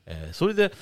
[0.06, 0.72] えーそれで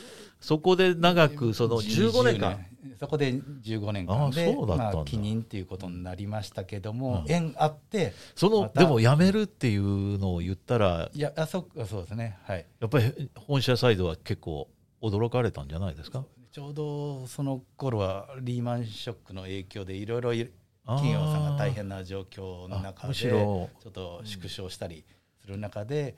[0.40, 2.40] そこで長くその15年。
[2.40, 2.52] 間。
[2.52, 4.96] 10そこで15年間であそうだったんだ。
[4.96, 7.32] まあ、帰任っていうことになりましたけども、うん。
[7.32, 11.10] 縁あってそのでも辞めるっていうのを言ったら。
[11.12, 12.38] いやあそそうですね。
[12.42, 12.66] はい。
[12.80, 14.68] やっぱり本社サイドは結構
[15.00, 16.24] 驚かれたんじゃないですか？
[16.52, 20.32] ちょうどその頃はリーマンショックの影響でいろいろ
[20.86, 25.04] 企業さんが大変な状況のあ中でちょろっと縮小したり
[25.40, 26.16] する中で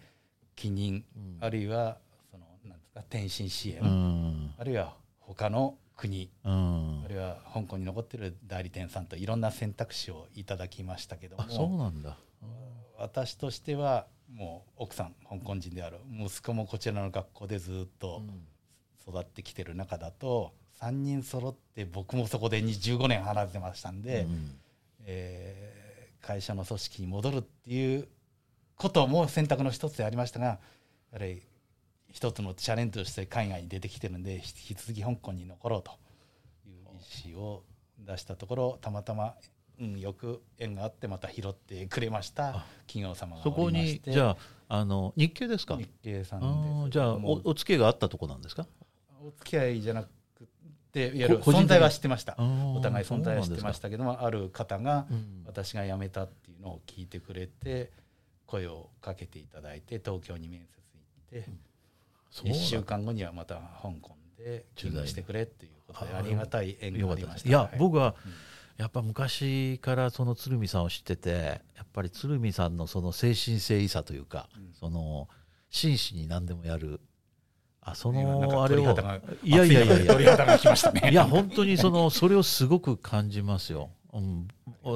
[0.57, 1.39] 帰任、うん。
[1.41, 1.99] あるいは
[2.31, 4.55] そのなんですか転身支援、うん。
[4.59, 7.03] あるいは他の国うん。
[7.05, 12.19] あるいは香港に残ってる代理店さんといろんな選択肢をいただきましたけどあそうもなんだ。
[12.99, 18.23] 私としてはもう奥さん香港人である息子もこちらの学校でずっと
[19.07, 24.59] 育ってきてる中だと3人揃って僕もそこで15年離れてましたんで、うん。
[25.05, 25.77] えー
[26.27, 28.09] 会社の組織に戻るっていう
[28.75, 30.59] ことも選択の一つでありましたがや
[31.13, 31.41] はり
[32.11, 35.93] 一つのチャレンジとして海外に出てきてるんで引き続き香港に残ろうと
[36.67, 37.63] いう意思を
[38.01, 39.35] 出したところたまたま、
[39.81, 44.31] うん、よく縁があってまた拾ってくれましたあ企業様がそこにじゃ
[44.69, 45.77] ああの日系ですか？
[45.77, 48.67] 日系さんじゃあおお付き合いがあったとこなんですか？
[49.23, 50.09] お付き合いじゃなく
[50.97, 52.37] てい存在は知ってました。
[52.39, 55.43] おお互い存在は知ってましたけどもある方がうん。
[55.47, 57.93] 私が辞めたっていうのを聞いてくれて
[58.47, 60.67] 声をかけていただいて東京に面接
[61.35, 61.51] 行って
[62.31, 67.49] そうなん1週間後にはまた香港で勤務してくれっていうことであありがたい縁がありました。
[67.49, 67.79] いや、はい。
[67.79, 68.33] 僕はうん。
[68.79, 74.73] やっぱ昔からその鶴見さんを知っててやっぱり鶴見さんのその精神誠意さというか、うん。
[74.73, 75.29] その
[75.71, 77.01] 真摯に何でもやる
[77.89, 78.97] あそのあれを
[79.45, 80.21] いやいやいや。
[80.21, 80.37] いや
[80.93, 81.11] ね。
[81.13, 83.91] いや本当にそのそれをすごく感じますよ。
[84.13, 84.49] うん、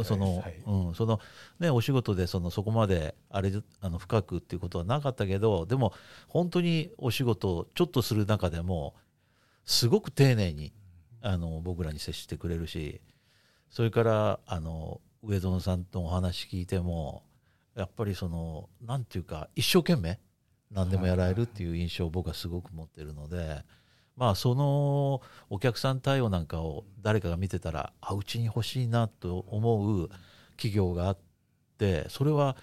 [0.04, 0.60] その、はい。
[0.66, 1.20] うん、その
[1.60, 5.92] ねお仕事でそのそこまであれあの深くっていうことはなかったけどでも
[6.26, 8.94] 本当にお仕事をちょっとする中でも
[9.64, 10.72] すごく丁寧に
[11.22, 13.00] あの僕らに接してくれるし
[13.70, 17.22] それからあの上園さんとお話聞いても
[17.76, 20.18] やっぱりそのなんていうか一生懸命
[20.70, 23.64] 何でもやられるっていう印象を僕はすごく持ってるので。
[24.16, 30.10] まあそのお客さん対応なんかを誰かが見てたらあうちに欲しいなと思う
[30.56, 31.18] 企業があっ
[31.78, 32.54] てそれは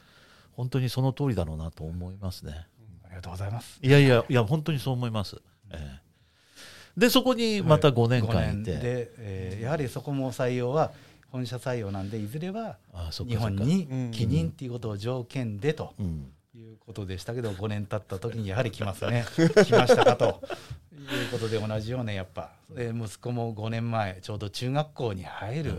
[0.52, 2.68] 本当にその通りだろうなと思いますね。
[3.06, 3.80] ありがとうございます。
[3.82, 5.42] いやいやいや本当にそう思います。
[5.72, 6.00] え
[6.96, 7.00] え。
[7.00, 10.92] でそこにまた5年間い5年て、で、えーやはりそこも採用は
[11.32, 12.78] 本社採用なんでいずれは
[13.28, 15.96] 日本に帰任っていうことを条件でと。
[16.00, 19.26] うんいうことでしたけど5年経った時にやはり来ますね。
[19.64, 20.42] 来ましたかと。
[20.92, 22.52] いうことで同じようなやっぱ。
[22.70, 25.74] で息子も5年前ちょうど中学校に入なる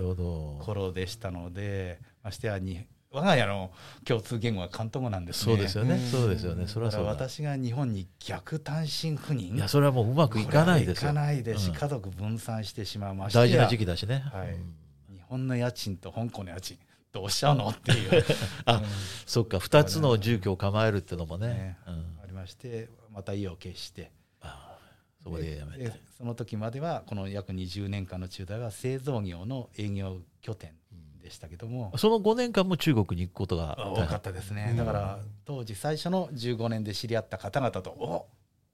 [0.60, 3.70] 頃でしたのでましてやに我が家の
[4.04, 5.54] 共通言語は関東語なんですね。
[5.54, 5.94] そうですよね。
[5.94, 6.00] うん。
[6.10, 6.66] そうですよね。
[6.66, 7.10] それはそうだ。
[7.10, 9.56] 私が日本に逆単身赴任。
[9.56, 11.74] いやそれはもううまくいかないですいかないですし、うん。
[11.74, 14.48] 家族分散してしまいましてや大事な時期だしね、はい。
[14.48, 15.14] うん。
[15.14, 16.78] 日本の家賃と香港の家賃
[17.18, 17.68] どうしちゃうの？
[17.68, 18.24] っていう。
[18.64, 18.85] あうん。
[19.26, 19.57] そっか。
[19.57, 21.48] 2つの住居を構えるっていうのもね。
[21.48, 21.78] ね。
[21.87, 22.18] うん。
[22.22, 24.12] ありましてまた意を決して。
[24.40, 24.78] あ
[25.22, 30.72] そこでやめてでその時まではこの約20年間の中大は製造業の営業拠点
[31.20, 38.28] でしたけども、その5年間も中国に行くことが多かったですね、だから当時最初の15年で知り合った方々とお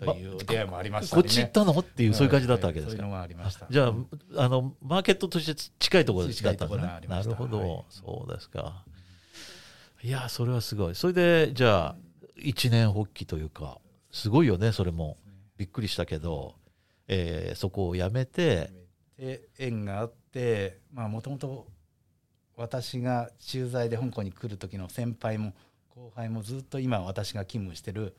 [0.04, 1.22] という出会いもありましたね。
[1.22, 1.72] こっち行ったの？
[1.72, 3.02] っていうそういう感じだったわけですか。
[3.02, 3.66] はいそういうのがありました。
[3.70, 3.92] じゃ
[4.36, 6.66] ああのマーケットとして近いところだった。
[6.66, 7.84] んでなるほど、はい。
[7.90, 8.84] そうですか。
[10.02, 10.94] いやそれはすごい。
[10.94, 11.96] それでじゃあ
[12.36, 13.78] 一年発起というか
[14.10, 15.16] すごいよねそれも。
[15.56, 16.56] びっくりしたけど、
[17.06, 18.72] えーそこを辞めて
[19.16, 21.68] で縁があってもともと
[22.56, 25.54] 私が駐在で香港に来る時の先輩も
[25.90, 28.16] 後輩もずっと今私が勤務してる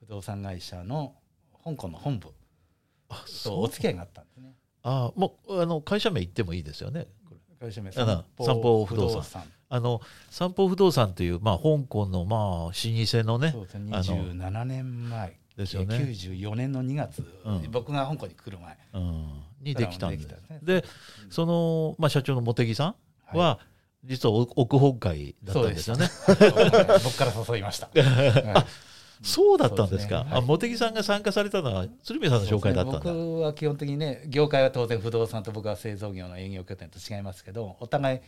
[0.00, 1.14] 不動産会社の
[1.64, 2.28] 香港の本部
[3.08, 4.54] あとお付き合いがあったんですね。
[4.82, 7.06] あもうあの会社名言ってもいいですよね
[7.60, 8.06] 会社名三
[8.38, 9.42] 宝不動産。
[9.70, 15.96] あの三宝不動産という、まあ、香港の、まあ、老舗のねそうですねあの27年前ですよね。
[15.96, 17.70] 94年の2月、うん。
[17.70, 18.78] 僕が香港に来る前。
[18.94, 20.28] うん、にできたんです
[20.62, 20.84] で
[21.30, 22.94] その、まあ、社長の茂木さ
[23.34, 23.58] んは、
[24.04, 26.08] 実は奥本会だったんですよね。
[27.04, 27.88] 僕から誘いました。
[28.00, 28.87] はい
[29.22, 30.20] そうだったんですか？
[30.22, 30.32] すね。
[30.32, 30.42] はい。
[30.42, 33.00] あ茂木さんが参加されたのは鶴見さんの紹介だったんだ。
[33.00, 38.20] 僕は基本的にね業界は当然不動産と僕は製造業の営業拠点と違いますけどお互い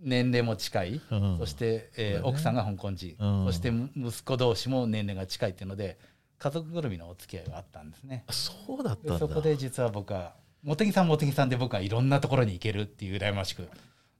[0.00, 1.38] 年齢も近い、うん。
[1.38, 2.28] そして、えーね。
[2.28, 3.44] 奥さんが香港人、うん。
[3.46, 5.98] そして息子同士も年齢が近いっていうので
[6.38, 8.24] 家族ぐるみのお付き合いがあったんですね。
[8.26, 9.12] あそうだったんだ。
[9.14, 13.68] でそこで実は僕は茂木さん茂木さんで僕はいろんなところに行けるっていう羨ましく。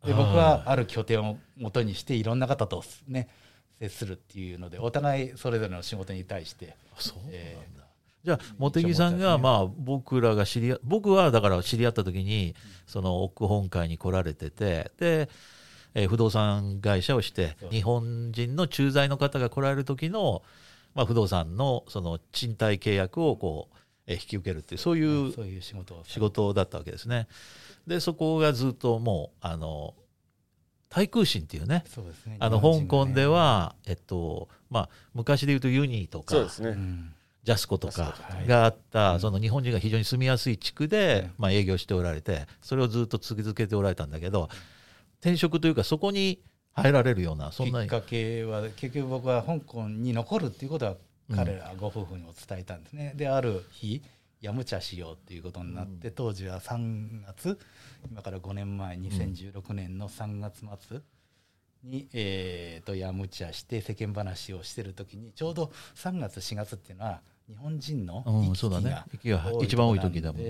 [0.07, 3.29] で僕はある拠点を元にしていろんな方とね
[3.81, 7.67] 接するっていうのでお互いそれぞれの仕事に対してそうなんだ、え
[8.25, 12.55] じゃあ茂木さんがまあ僕らが知り合僕はだから知り合った時に
[12.87, 15.29] その奥本会に来られててで、
[15.95, 20.43] えー不動産会社をして日本人の駐在の方が来られる時の、
[20.95, 27.29] まあ、不動産のその賃貸契約をこう、えー引き受けるっていうそういう仕事だったわけですね。
[27.87, 29.95] でそこがずっともうあの
[30.95, 31.83] 対空心っていうね
[32.27, 32.37] ね。
[32.39, 38.15] あの香港では、えっとまあ、昔で言うとユニーとかそうですね、うんジャスコとか
[38.47, 39.21] があった、うん。
[39.21, 41.33] その日本人が非常に住みやすい地区で、うん。
[41.37, 44.49] まあ、営業しておられてそれをずっと続けておられたんだけど
[45.21, 46.41] 転職というかそこに
[46.73, 50.95] 入られるようなそんなきっかけは結局僕は香港に残るっていうことは
[51.29, 54.03] うん彼らご夫婦にも伝えたんですね、である日
[54.45, 57.59] やむちゃしようっていうことになって、当時は3月
[58.11, 61.01] 今から5年前2016年の3月末
[61.83, 68.23] に、えーとやむちゃして世間話をしてる時にちょうど3月4月っていうのは日本人の
[69.15, 70.43] 息が多い一番多い時だもん、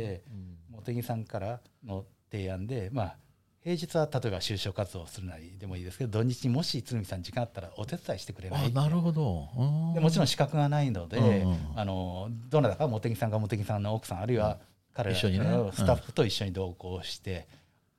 [0.85, 3.17] 茂木さんからの提案で、まあ、
[3.65, 9.95] 平日は例えば就職活動をするなりでもいいですけど土日にもし鶴見さん時間あったらお手伝いしてくれないあなるほど、うん。
[9.95, 14.59] でもちろん資格がないので、うんうんあのどなたか茂木さんが茂木さんの奥さんあるいは
[14.93, 17.49] 彼らのスタッフと一緒に同行して、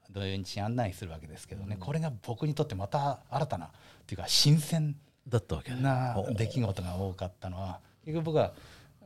[0.10, 3.70] 土日に案内するわけですけどね、これが僕にとってまた新たなっ
[4.08, 4.96] ていうか新鮮
[5.28, 5.82] だったわけね。
[5.82, 8.54] なお出来事が多かったのは結局僕は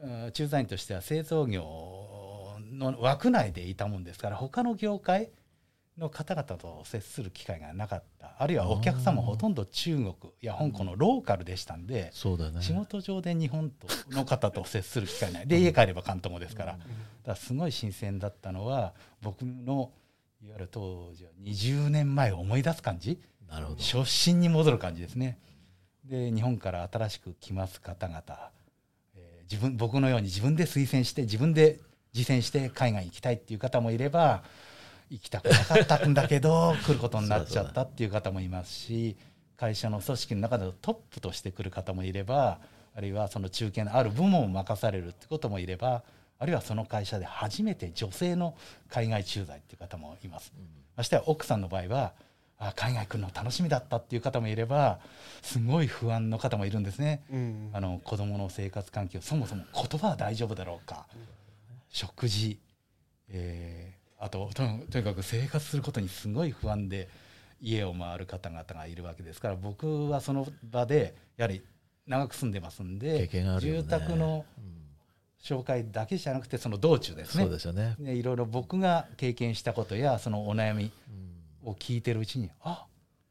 [0.04, 1.64] うん駐在員としては製造業
[2.72, 5.30] の枠内でいたもんですから他の業界
[6.00, 8.36] の方々と接する機会がなかった。
[8.40, 12.62] あるいはお客さんもほとんど中国や香港のローカルでしたんでそうだね。
[12.62, 15.48] 仕事上で日本との方と接する機会ない。
[15.48, 16.72] で家帰れば関東語ですから。
[16.74, 16.86] だか
[17.26, 19.92] らすごい新鮮だったのは僕の
[20.42, 23.20] いわゆる当時は20年前を思い出す感じ。
[23.48, 23.82] なるほど。
[23.82, 25.38] 初心に戻る感じですね。
[26.06, 28.24] で日本から新しく来ます方々、
[29.16, 31.80] えー自分僕のように自分で推薦して自分で
[32.14, 34.44] 実践して海外に行きたいっていう方もいれば
[35.10, 39.18] 行きたくなかったんだけど 来ることになっちゃったっていう方もいますし
[39.58, 42.60] 会社の組織の中でのトップとして来る方もいれば
[42.96, 46.04] あるいはその中堅のある部門を任されるってこともいれば
[46.38, 48.56] あるいはその会社で初めて女性の
[48.88, 50.54] 海外駐在っていう方もいます。
[50.96, 52.14] ましてや奥さんの場合は
[52.58, 55.00] あ海外来るの楽しみだったっていう方もいれば
[55.42, 57.24] すごい不安の方もいるんですね。
[57.32, 61.08] うんあの子どもの生活環境そもそも言葉は大丈夫だろうか、
[61.90, 62.60] 食事、
[63.30, 67.08] えーあとととにかく生活することにすごい不安で
[67.62, 71.64] 家を回る方々がいるわけですから僕はその場でやはり
[72.06, 73.60] 長く住んでますん経で、ね。
[73.60, 74.80] 住宅のうん
[75.42, 77.44] 紹介だけじゃなくてその道中ですね。
[77.46, 80.92] そうですよね、ねいろいろ僕が経験したことやそのお悩み
[81.64, 81.70] うん。
[81.70, 82.86] を聞いてるうちにあ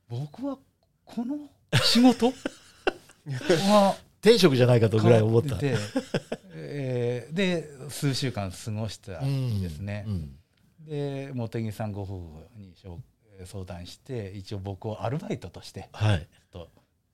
[0.08, 0.56] 僕は
[1.04, 1.36] この
[1.82, 2.32] 仕事？
[3.28, 5.56] は転職じゃないかとぐらい思った。
[5.56, 10.04] 変わっててえーで数週間過ごしたんですね。
[10.06, 10.10] う。
[10.10, 10.38] ん
[10.88, 12.12] で茂木さんご夫婦
[12.56, 12.98] に紹
[13.44, 16.26] 相談して一応僕をアルバイトとしてはい。
[16.50, 16.68] と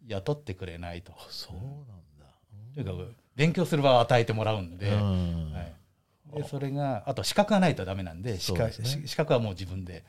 [0.07, 1.13] 雇ってくれないと。
[1.29, 2.27] そうなんだ。
[2.75, 5.53] とにかく勉強する場を与えてもらうんで,、うん。
[5.53, 10.05] はい、でそれがあと資格がないとダメなんで資格ねし資格はもう自分で、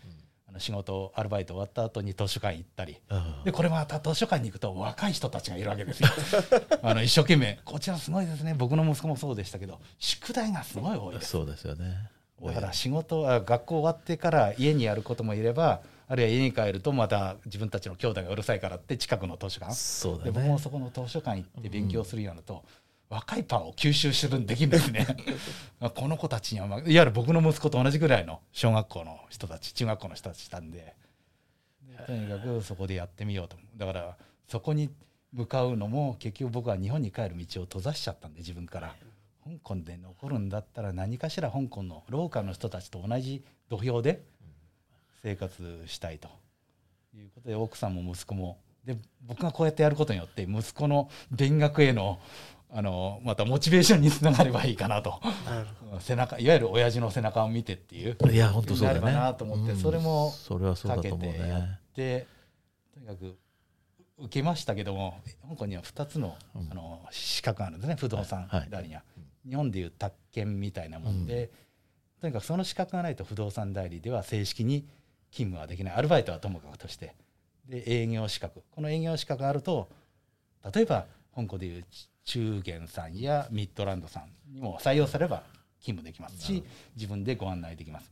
[0.47, 2.97] あの仕事アルバイト終わった後に図書館行ったり。
[3.09, 3.43] うん。
[3.43, 6.09] でこれまた図書館に行くと若い人たちがいるわけですよ。
[6.81, 8.53] あの一生懸命こちらすごいですね。
[8.53, 11.29] 僕の息子もそうでしたけど宿題がすごい多いです。
[11.29, 12.14] そうですよね
[12.47, 19.73] だから仕事は学校終わってから家にやることもいればあるいは家に帰るとまた自分たちの兄弟がうるさいからって近くの図書館。
[19.73, 22.63] そうだで僕もねそこの図書館行って勉強するようになると、
[23.09, 25.07] 若いパンを吸収するんできるんですね。
[25.95, 30.95] この子たちには、まあ、いわゆる僕の息子と同じぐらいの小学校の人たち中学校の人たちしたんで。
[31.87, 34.89] でとにかくそこでやってみようとだからそこに
[35.31, 38.95] 向かうのも結局僕は日本に帰る道を閉ざしちゃったんで自分から
[39.45, 44.23] 香港で残るんだったら何かしら香港のローカルの人たちと同じ土俵で
[45.21, 46.29] 生活したいと
[47.15, 48.57] いうことで奥さんも息子も。
[48.83, 52.19] で僕がこうやってやることによって息子の勉学への
[52.71, 55.21] あのまたモチベーションにつながればいいかなと。
[55.99, 58.17] 背中いわゆる親父の背中を見てっていう。
[58.31, 58.99] いや本当そうだね。
[58.99, 59.77] なればなと思ってうん。
[59.77, 60.33] それも
[60.83, 62.27] かけてやっねて
[62.93, 63.37] とにかく
[64.17, 66.71] 受けましたけども香港には2つの,、うん。
[66.71, 68.87] あの資格があるんですね不動産はい。
[68.87, 69.03] には、
[69.47, 71.49] 日本でいう宅建みたいなもんで、
[72.21, 74.87] とにかくその資格がないと不動産代理では正式に
[75.31, 75.93] 勤務はできない。
[75.95, 77.13] アルバイトはともかくとして。
[77.67, 78.63] で営業資格。
[78.71, 79.89] この営業資格があると
[80.73, 81.85] 例えば香港でいう
[82.23, 85.43] 中元さんやミッドランドさんにも採用されれば
[85.79, 86.63] 勤務できますし
[86.95, 88.11] 自分でご案内できます。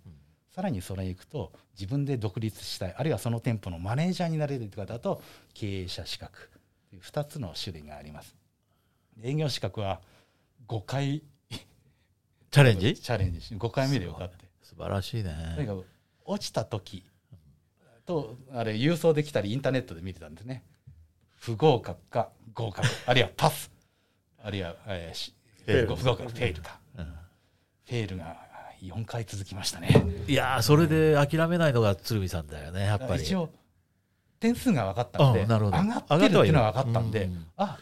[0.51, 5.21] さらにそれに行くと自分で独立したいあるいはその店舗のマネージャーになれるという方だと
[5.55, 6.49] 経営者資格
[6.89, 8.35] という2つの種類があります。
[9.23, 10.01] 営業資格は
[10.67, 11.23] 5回。
[12.51, 12.95] チャレンジ？
[12.95, 13.41] チャレンジ。
[13.41, 14.45] し5回目で受かって。
[14.61, 15.85] 素晴らしいとにねかく
[16.25, 17.03] 落ちた時。
[18.05, 20.63] とあれ郵送できたりインターネットで見てたんですね。
[21.37, 22.87] 不合格か合格。
[23.05, 23.71] あるいはパス。
[24.43, 25.33] あるいは、えー
[25.95, 26.29] 不合格。
[26.29, 27.05] フェールかうん。
[27.05, 28.35] フェールが
[28.81, 29.89] 4回続きましたね。
[30.27, 33.23] いやーそれで諦めないのが鶴見さんだよねやっぱり。
[33.23, 33.49] 一応
[34.39, 37.47] 点数が分かったんで上がってるっていうのは分かったんで、うん。
[37.55, 37.77] あ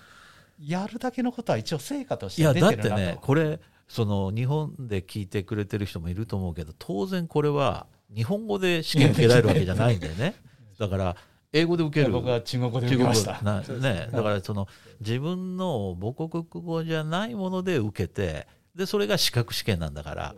[0.61, 2.89] やるだけのことは一応成果としていや出てるなと。
[2.89, 10.35] だってねこれその日本で聞いてくれてる人もいると思うけど当然これは日本語で試験受けられるわけじゃないんだよね。
[10.79, 11.15] だから
[11.53, 12.13] 英語で受ける。
[12.13, 13.41] 僕は中国語で受けました。
[13.41, 14.07] ね。
[14.11, 14.67] だからその
[14.99, 20.35] 自分の母国語じゃないもので受けてでそれが資格試験なんだから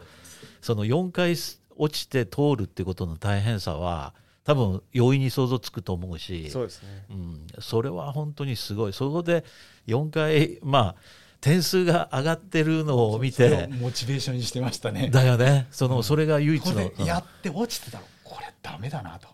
[0.61, 1.35] その4回
[1.75, 4.13] 落ちて通るってことの大変さは
[4.43, 7.05] 多分容易に想像つくと思うしそうですね。
[7.09, 8.93] うん、それは本当にすごい。
[8.93, 9.45] そこで
[9.87, 10.95] 4回まあ
[11.39, 15.09] 点数が上がってるのを見てモチベーションにしてましたね。
[15.09, 15.67] だよね。
[15.71, 19.27] そのそれが唯一の、やって落ちてたらこれダメだなと。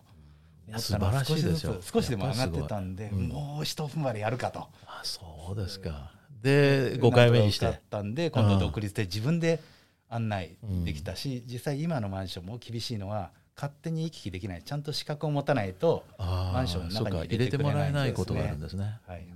[0.78, 1.76] 素晴らしいですよ。
[1.80, 3.42] 少しでも上がってたんで、やっぱりすごい。
[3.42, 4.68] もう一踏ん張りやるかと。
[4.86, 6.12] あそうですか。
[6.42, 7.64] で5回目にして。
[7.66, 9.60] なんとか受かったんで今度独立で自分で
[10.08, 13.30] 案内できたし、実際今のマンションも厳しいのは
[13.60, 14.62] 勝手に行き来できない。
[14.62, 18.98] ちゃんと資格を持たないと、マンションの中に入れてくれ入れてもらえないことがあるんですね。
[19.06, 19.26] はい、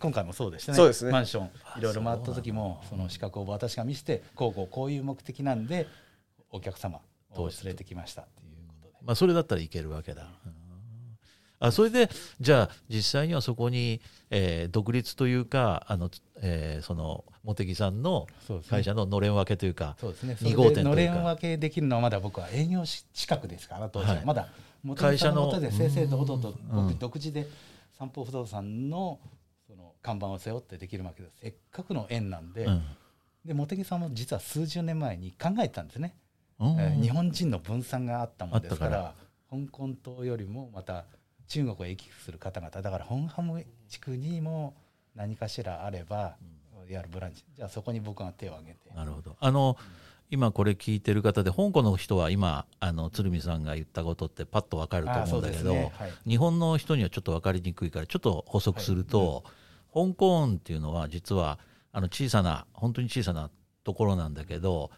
[0.00, 0.76] 今回もそうでしたね。
[0.76, 1.12] そうですね。
[1.12, 5.86] マンションいろいろ回った時もその資格を私が見せてこうこうこういう目的なんで
[6.50, 7.00] お客様
[7.34, 8.94] を連れてきましたっていうことで。
[9.02, 10.22] まあ、それだったらいけるわけだ。
[10.22, 10.52] うん。
[11.58, 12.08] あそれで
[12.40, 14.00] じゃあ実際にはそこに、
[14.30, 16.08] えー独立というかあの、
[16.42, 18.26] えーその茂木さんの
[18.68, 20.36] 会社ののれん分けというかそうですね。
[20.40, 20.90] 2号店というか。
[20.90, 24.48] のれん分けできるのはまだ僕は営業資格ですから当時は、はいまだ
[24.96, 26.88] 会社の元々で正々堂々とうん。
[26.88, 27.46] 僕独自で
[27.98, 29.18] 三方不動産の
[29.66, 31.34] その看板を背負ってできるわけです。
[31.40, 32.82] せっかくの縁なんで、うん。
[33.44, 36.14] で茂木さんも実は数十年前に考えてたんですね、
[36.60, 36.68] うん。
[36.78, 39.14] えー日本人の分散があったもんですから
[39.50, 41.04] 香港島よりもまた
[41.48, 42.82] 中国を行き来する方々。
[42.82, 44.74] だから本ハム地区にも
[45.16, 46.36] 何かしらあれば
[46.88, 47.44] やるブランチ。
[47.56, 48.94] じゃあそこに僕が手を挙げて。
[48.94, 49.36] なるほど。
[49.40, 49.76] あの
[50.28, 55.92] 今これ聞いてる方で香港の人は今あの鶴見さんが言ったことってパッと分かるとあ思うんだけど、ね。
[55.96, 56.12] はい。
[56.26, 59.44] 日本の人にはちょっと分かりにくいからちょっと補足すると、
[59.94, 61.58] 香港っていうのは実は
[61.92, 63.50] あの小さな本当に小さな
[63.84, 64.90] ところなんだけど、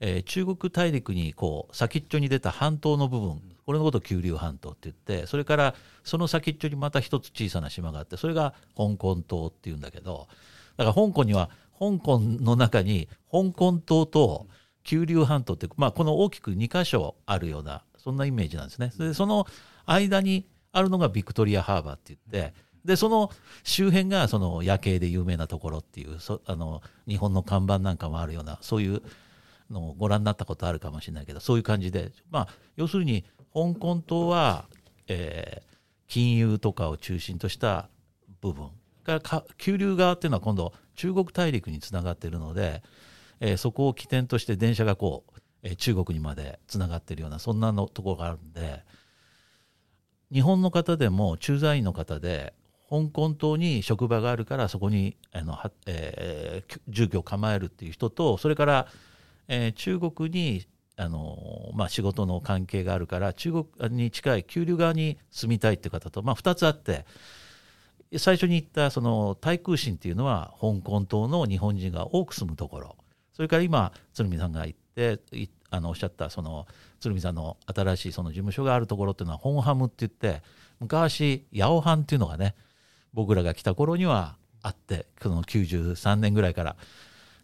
[0.00, 5.74] えー中国大陸にこう先っちょに出た半島の部分これのことを九龍半島って言ってそれから
[6.04, 10.28] その先っちょにまた一つ小さな島があってそれが香港島っていうんだけど
[10.76, 14.46] だから香港には香港の中に香港島と
[14.84, 18.92] 九龍半島って、まあ、この大きく2箇所あるようなそんなイメージなんですね。
[18.96, 19.46] でその
[19.84, 23.32] 間にあるのがビクトリアハーバーって言ってでその
[23.64, 29.02] 周辺がその夜景で有名なところっていうそあの日本の看板なんかもあるようなそういう
[29.70, 34.66] のご覧になったことあるかもしれないけどそういう感じで、まあ、要するに香港島は、
[35.08, 35.76] えー
[36.08, 37.88] 金融とかを中心とした
[38.40, 38.68] 部分
[39.04, 42.82] がか九龍側っていうのは今度中国大陸につながっているので、
[43.40, 48.84] えーそこを起点として電車がこう、えー中国にまでつながっているようなそんなのところがあるんで
[50.32, 52.54] 日本の方でも駐在員の方で
[52.88, 58.86] 香港島に職場があるからそこにあの、えー住居を構えるっていう人とそれから、
[59.48, 60.66] えー中国に
[60.96, 67.04] あの、まあ、仕事の関係があるから中国に近い九龍側に住みたいっていう方と、まあ、2つあって
[68.16, 72.96] 最初に言ったその対空心っていうのは香港島の日本人が多く住むところ。
[73.32, 75.20] それから今鶴見さんが言って
[75.68, 76.66] あのおっしゃったその
[77.00, 80.42] 鶴見さんの新しいその事務所があるところっていうのは本ハムって言って
[80.80, 82.54] 昔八百藩っていうのがね
[83.12, 86.76] 僕らが来た頃にはあってその93年ぐらいから。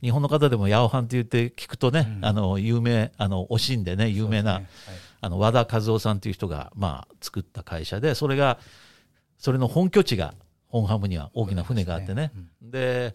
[0.03, 2.24] 日本の方でも八百藩って言って聞くとね、うん。
[2.24, 4.96] あの有名あのおしんでね有名な、そうですね。
[5.20, 8.59] あの和田和夫さんという人が、まあ、作った会社でそれが
[9.38, 10.34] それの本拠地が
[10.66, 12.32] 本ハムには大きな船があってね。
[12.61, 13.14] で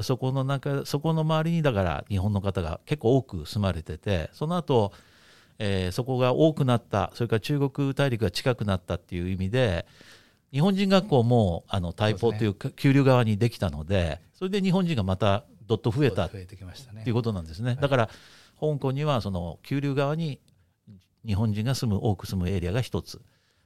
[0.00, 4.92] そこの中そこの周りにだから日本の方が結構多く住まれててその後、
[5.58, 9.86] えーそこが多くなったそれから中国大陸が近くなったっていう意味で
[10.52, 17.02] 日本人学校もあの大砲というか九龍側にできたのでそれで日本人がまたどっと増えた増えてきましたね。
[17.02, 17.76] っていうことなんですね。
[17.80, 18.06] だから
[18.60, 20.40] 香港にはその九龍側に
[21.26, 23.20] 日本人が住む多く住むエリアが一つ。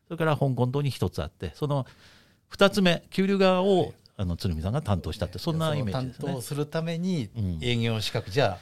[0.09, 1.87] それから香港島に一つあってその
[2.49, 6.25] 二つ目九龍側をあの鶴見さんが担当したってそんなイメージですね。
[6.27, 6.41] 担当。
[6.41, 7.59] するためにうん。
[7.63, 8.59] 営業資格じゃ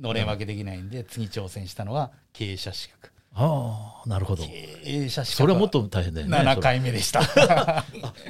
[0.00, 3.10] のれん分けできないんで、次挑戦したのは経営者資格。
[3.34, 4.44] ああなるほど。
[4.44, 7.20] 経営者資格それはもっと大変だよね7回目でした。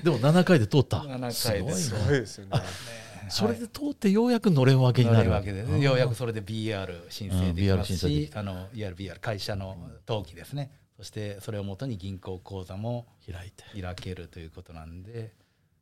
[0.03, 0.99] でも7回で通った。
[0.99, 2.63] 7回ですすごいすなごいですよね。
[3.31, 5.31] それで通ってようやくのれん分けになる。
[5.31, 5.81] わけで、うん。
[5.81, 10.71] ようやくそれで BR 申請できますうんあのいわゆる BR 会社の登記ですね。
[10.97, 13.65] そしてそれをもとに銀行口座も開いて。
[13.81, 15.33] 開けるということなんで。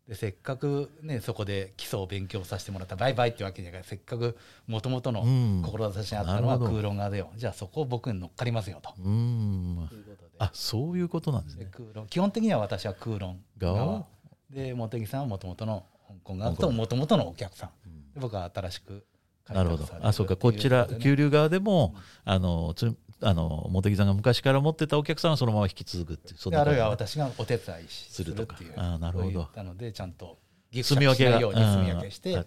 [0.09, 3.84] でせっかくねそこで基礎を勉強させてもらったバイバイってわけじゃない。
[3.84, 4.36] せっかく
[4.66, 5.62] もともとのうん。
[5.64, 7.30] 志にあったのは空論側でよ。
[7.36, 8.93] じゃあそこを僕に乗っかりますよと。
[8.99, 9.88] うん。
[9.93, 10.30] いうことで。
[10.38, 12.07] あそういうことなんですでね空論。
[12.09, 13.78] 基本的には私は空論側。
[13.78, 14.07] 側？
[14.51, 17.71] で茂木さんはもともとの香港側ともともとのお客さん。
[18.15, 19.05] で僕は新しく
[19.49, 19.87] なるほど。
[20.01, 20.37] あそうか。
[20.37, 21.95] こちらっていうことでね九龍側でも
[22.25, 28.57] あのつあの茂木さんが昔から持ってたお客さんはそのまま引き継ぐっていうあるいは私がお手伝いしすするとか。
[28.77, 29.25] あなるほど。
[29.25, 30.39] そう言ったのでちゃんと
[30.71, 32.45] ギ住み分けがしないように住み分けして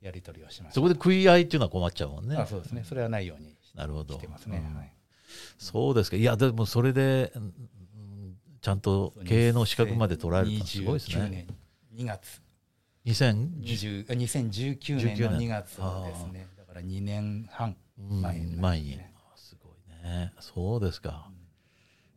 [0.00, 0.74] やり取りをしました。
[0.74, 2.36] そこで食い合いっていうのは困っちゃうもんね。
[2.36, 2.84] あそうですね。
[2.88, 4.14] それはないようになるほど。
[4.14, 4.62] してますね、
[5.58, 6.16] そうですか。
[6.16, 7.52] いやでもそれでうん
[8.64, 11.46] ちゃんと経営の資格まで取られるすごいです2019ね
[11.92, 12.43] 年2月2010 20
[13.06, 14.06] 2019
[14.96, 16.46] 年の2月19年ですね。
[16.56, 18.98] だから2年半うん前に前に。
[19.36, 20.32] すごいね。
[20.40, 21.28] そうですか。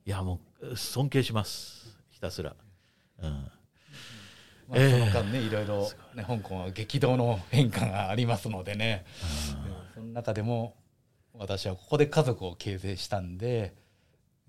[0.05, 1.97] いやもう尊敬します。
[2.09, 2.55] ひたすら。
[3.21, 3.31] うん。
[4.69, 9.05] まあ、ええその間ねいろいろ、ね、香港は激動の変化がありますのでね、
[9.93, 10.75] その中でも
[11.33, 13.73] 私はここで家族を形成したんで、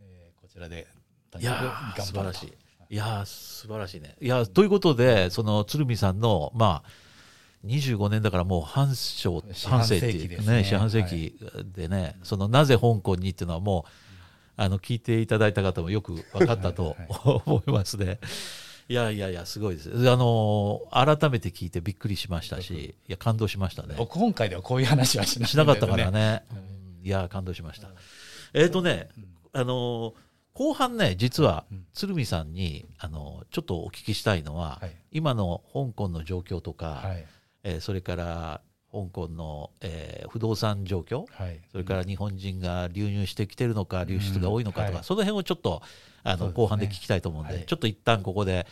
[0.01, 0.87] えーこちらで
[1.33, 2.03] 頑張ると。
[2.03, 2.53] 素晴らしい
[2.91, 4.17] いやー素晴らしいね。
[4.21, 6.91] いやということでその鶴見さんのまあ
[7.67, 11.39] 25年だからもう半生四半世半世っていうね紀ですね四半世紀
[11.75, 13.91] でね、そのなぜ香港にっていうのはもう
[14.57, 16.97] あの聞いていただいた方もよく分かったと
[17.45, 18.19] 思いますね。
[18.89, 19.91] いやいやいやすごいです。
[19.91, 23.95] あの改めて聞いてびっくりしましたし、いや感動しましたね。
[23.99, 26.45] 僕本会ではこういう話はしないしなかったからね。
[27.03, 27.89] いや感動しました。
[28.55, 29.09] えっ、とね、
[29.53, 30.15] あの
[30.55, 31.85] 後半ね実はうん。
[31.93, 34.93] 鶴見さんにあのちょっとお聞きしたいのは、はい。
[35.13, 37.27] 今の香港の状況とか、はい。
[37.65, 41.61] えーそれから香港の、えー不動産状況はい。
[41.71, 45.05] それから日本人が流入してきてるのか流出が多いのかとか、うんはい。
[45.05, 45.83] その辺をちょっと
[46.25, 46.53] あの、ね。
[46.55, 47.65] 後半で聞きたいと思うんで、はい。
[47.67, 48.67] ちょっと一旦ここで、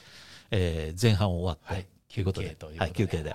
[0.51, 1.87] えー前半終わって、はい。
[2.12, 2.57] ということで。
[2.79, 3.35] はい、休憩で、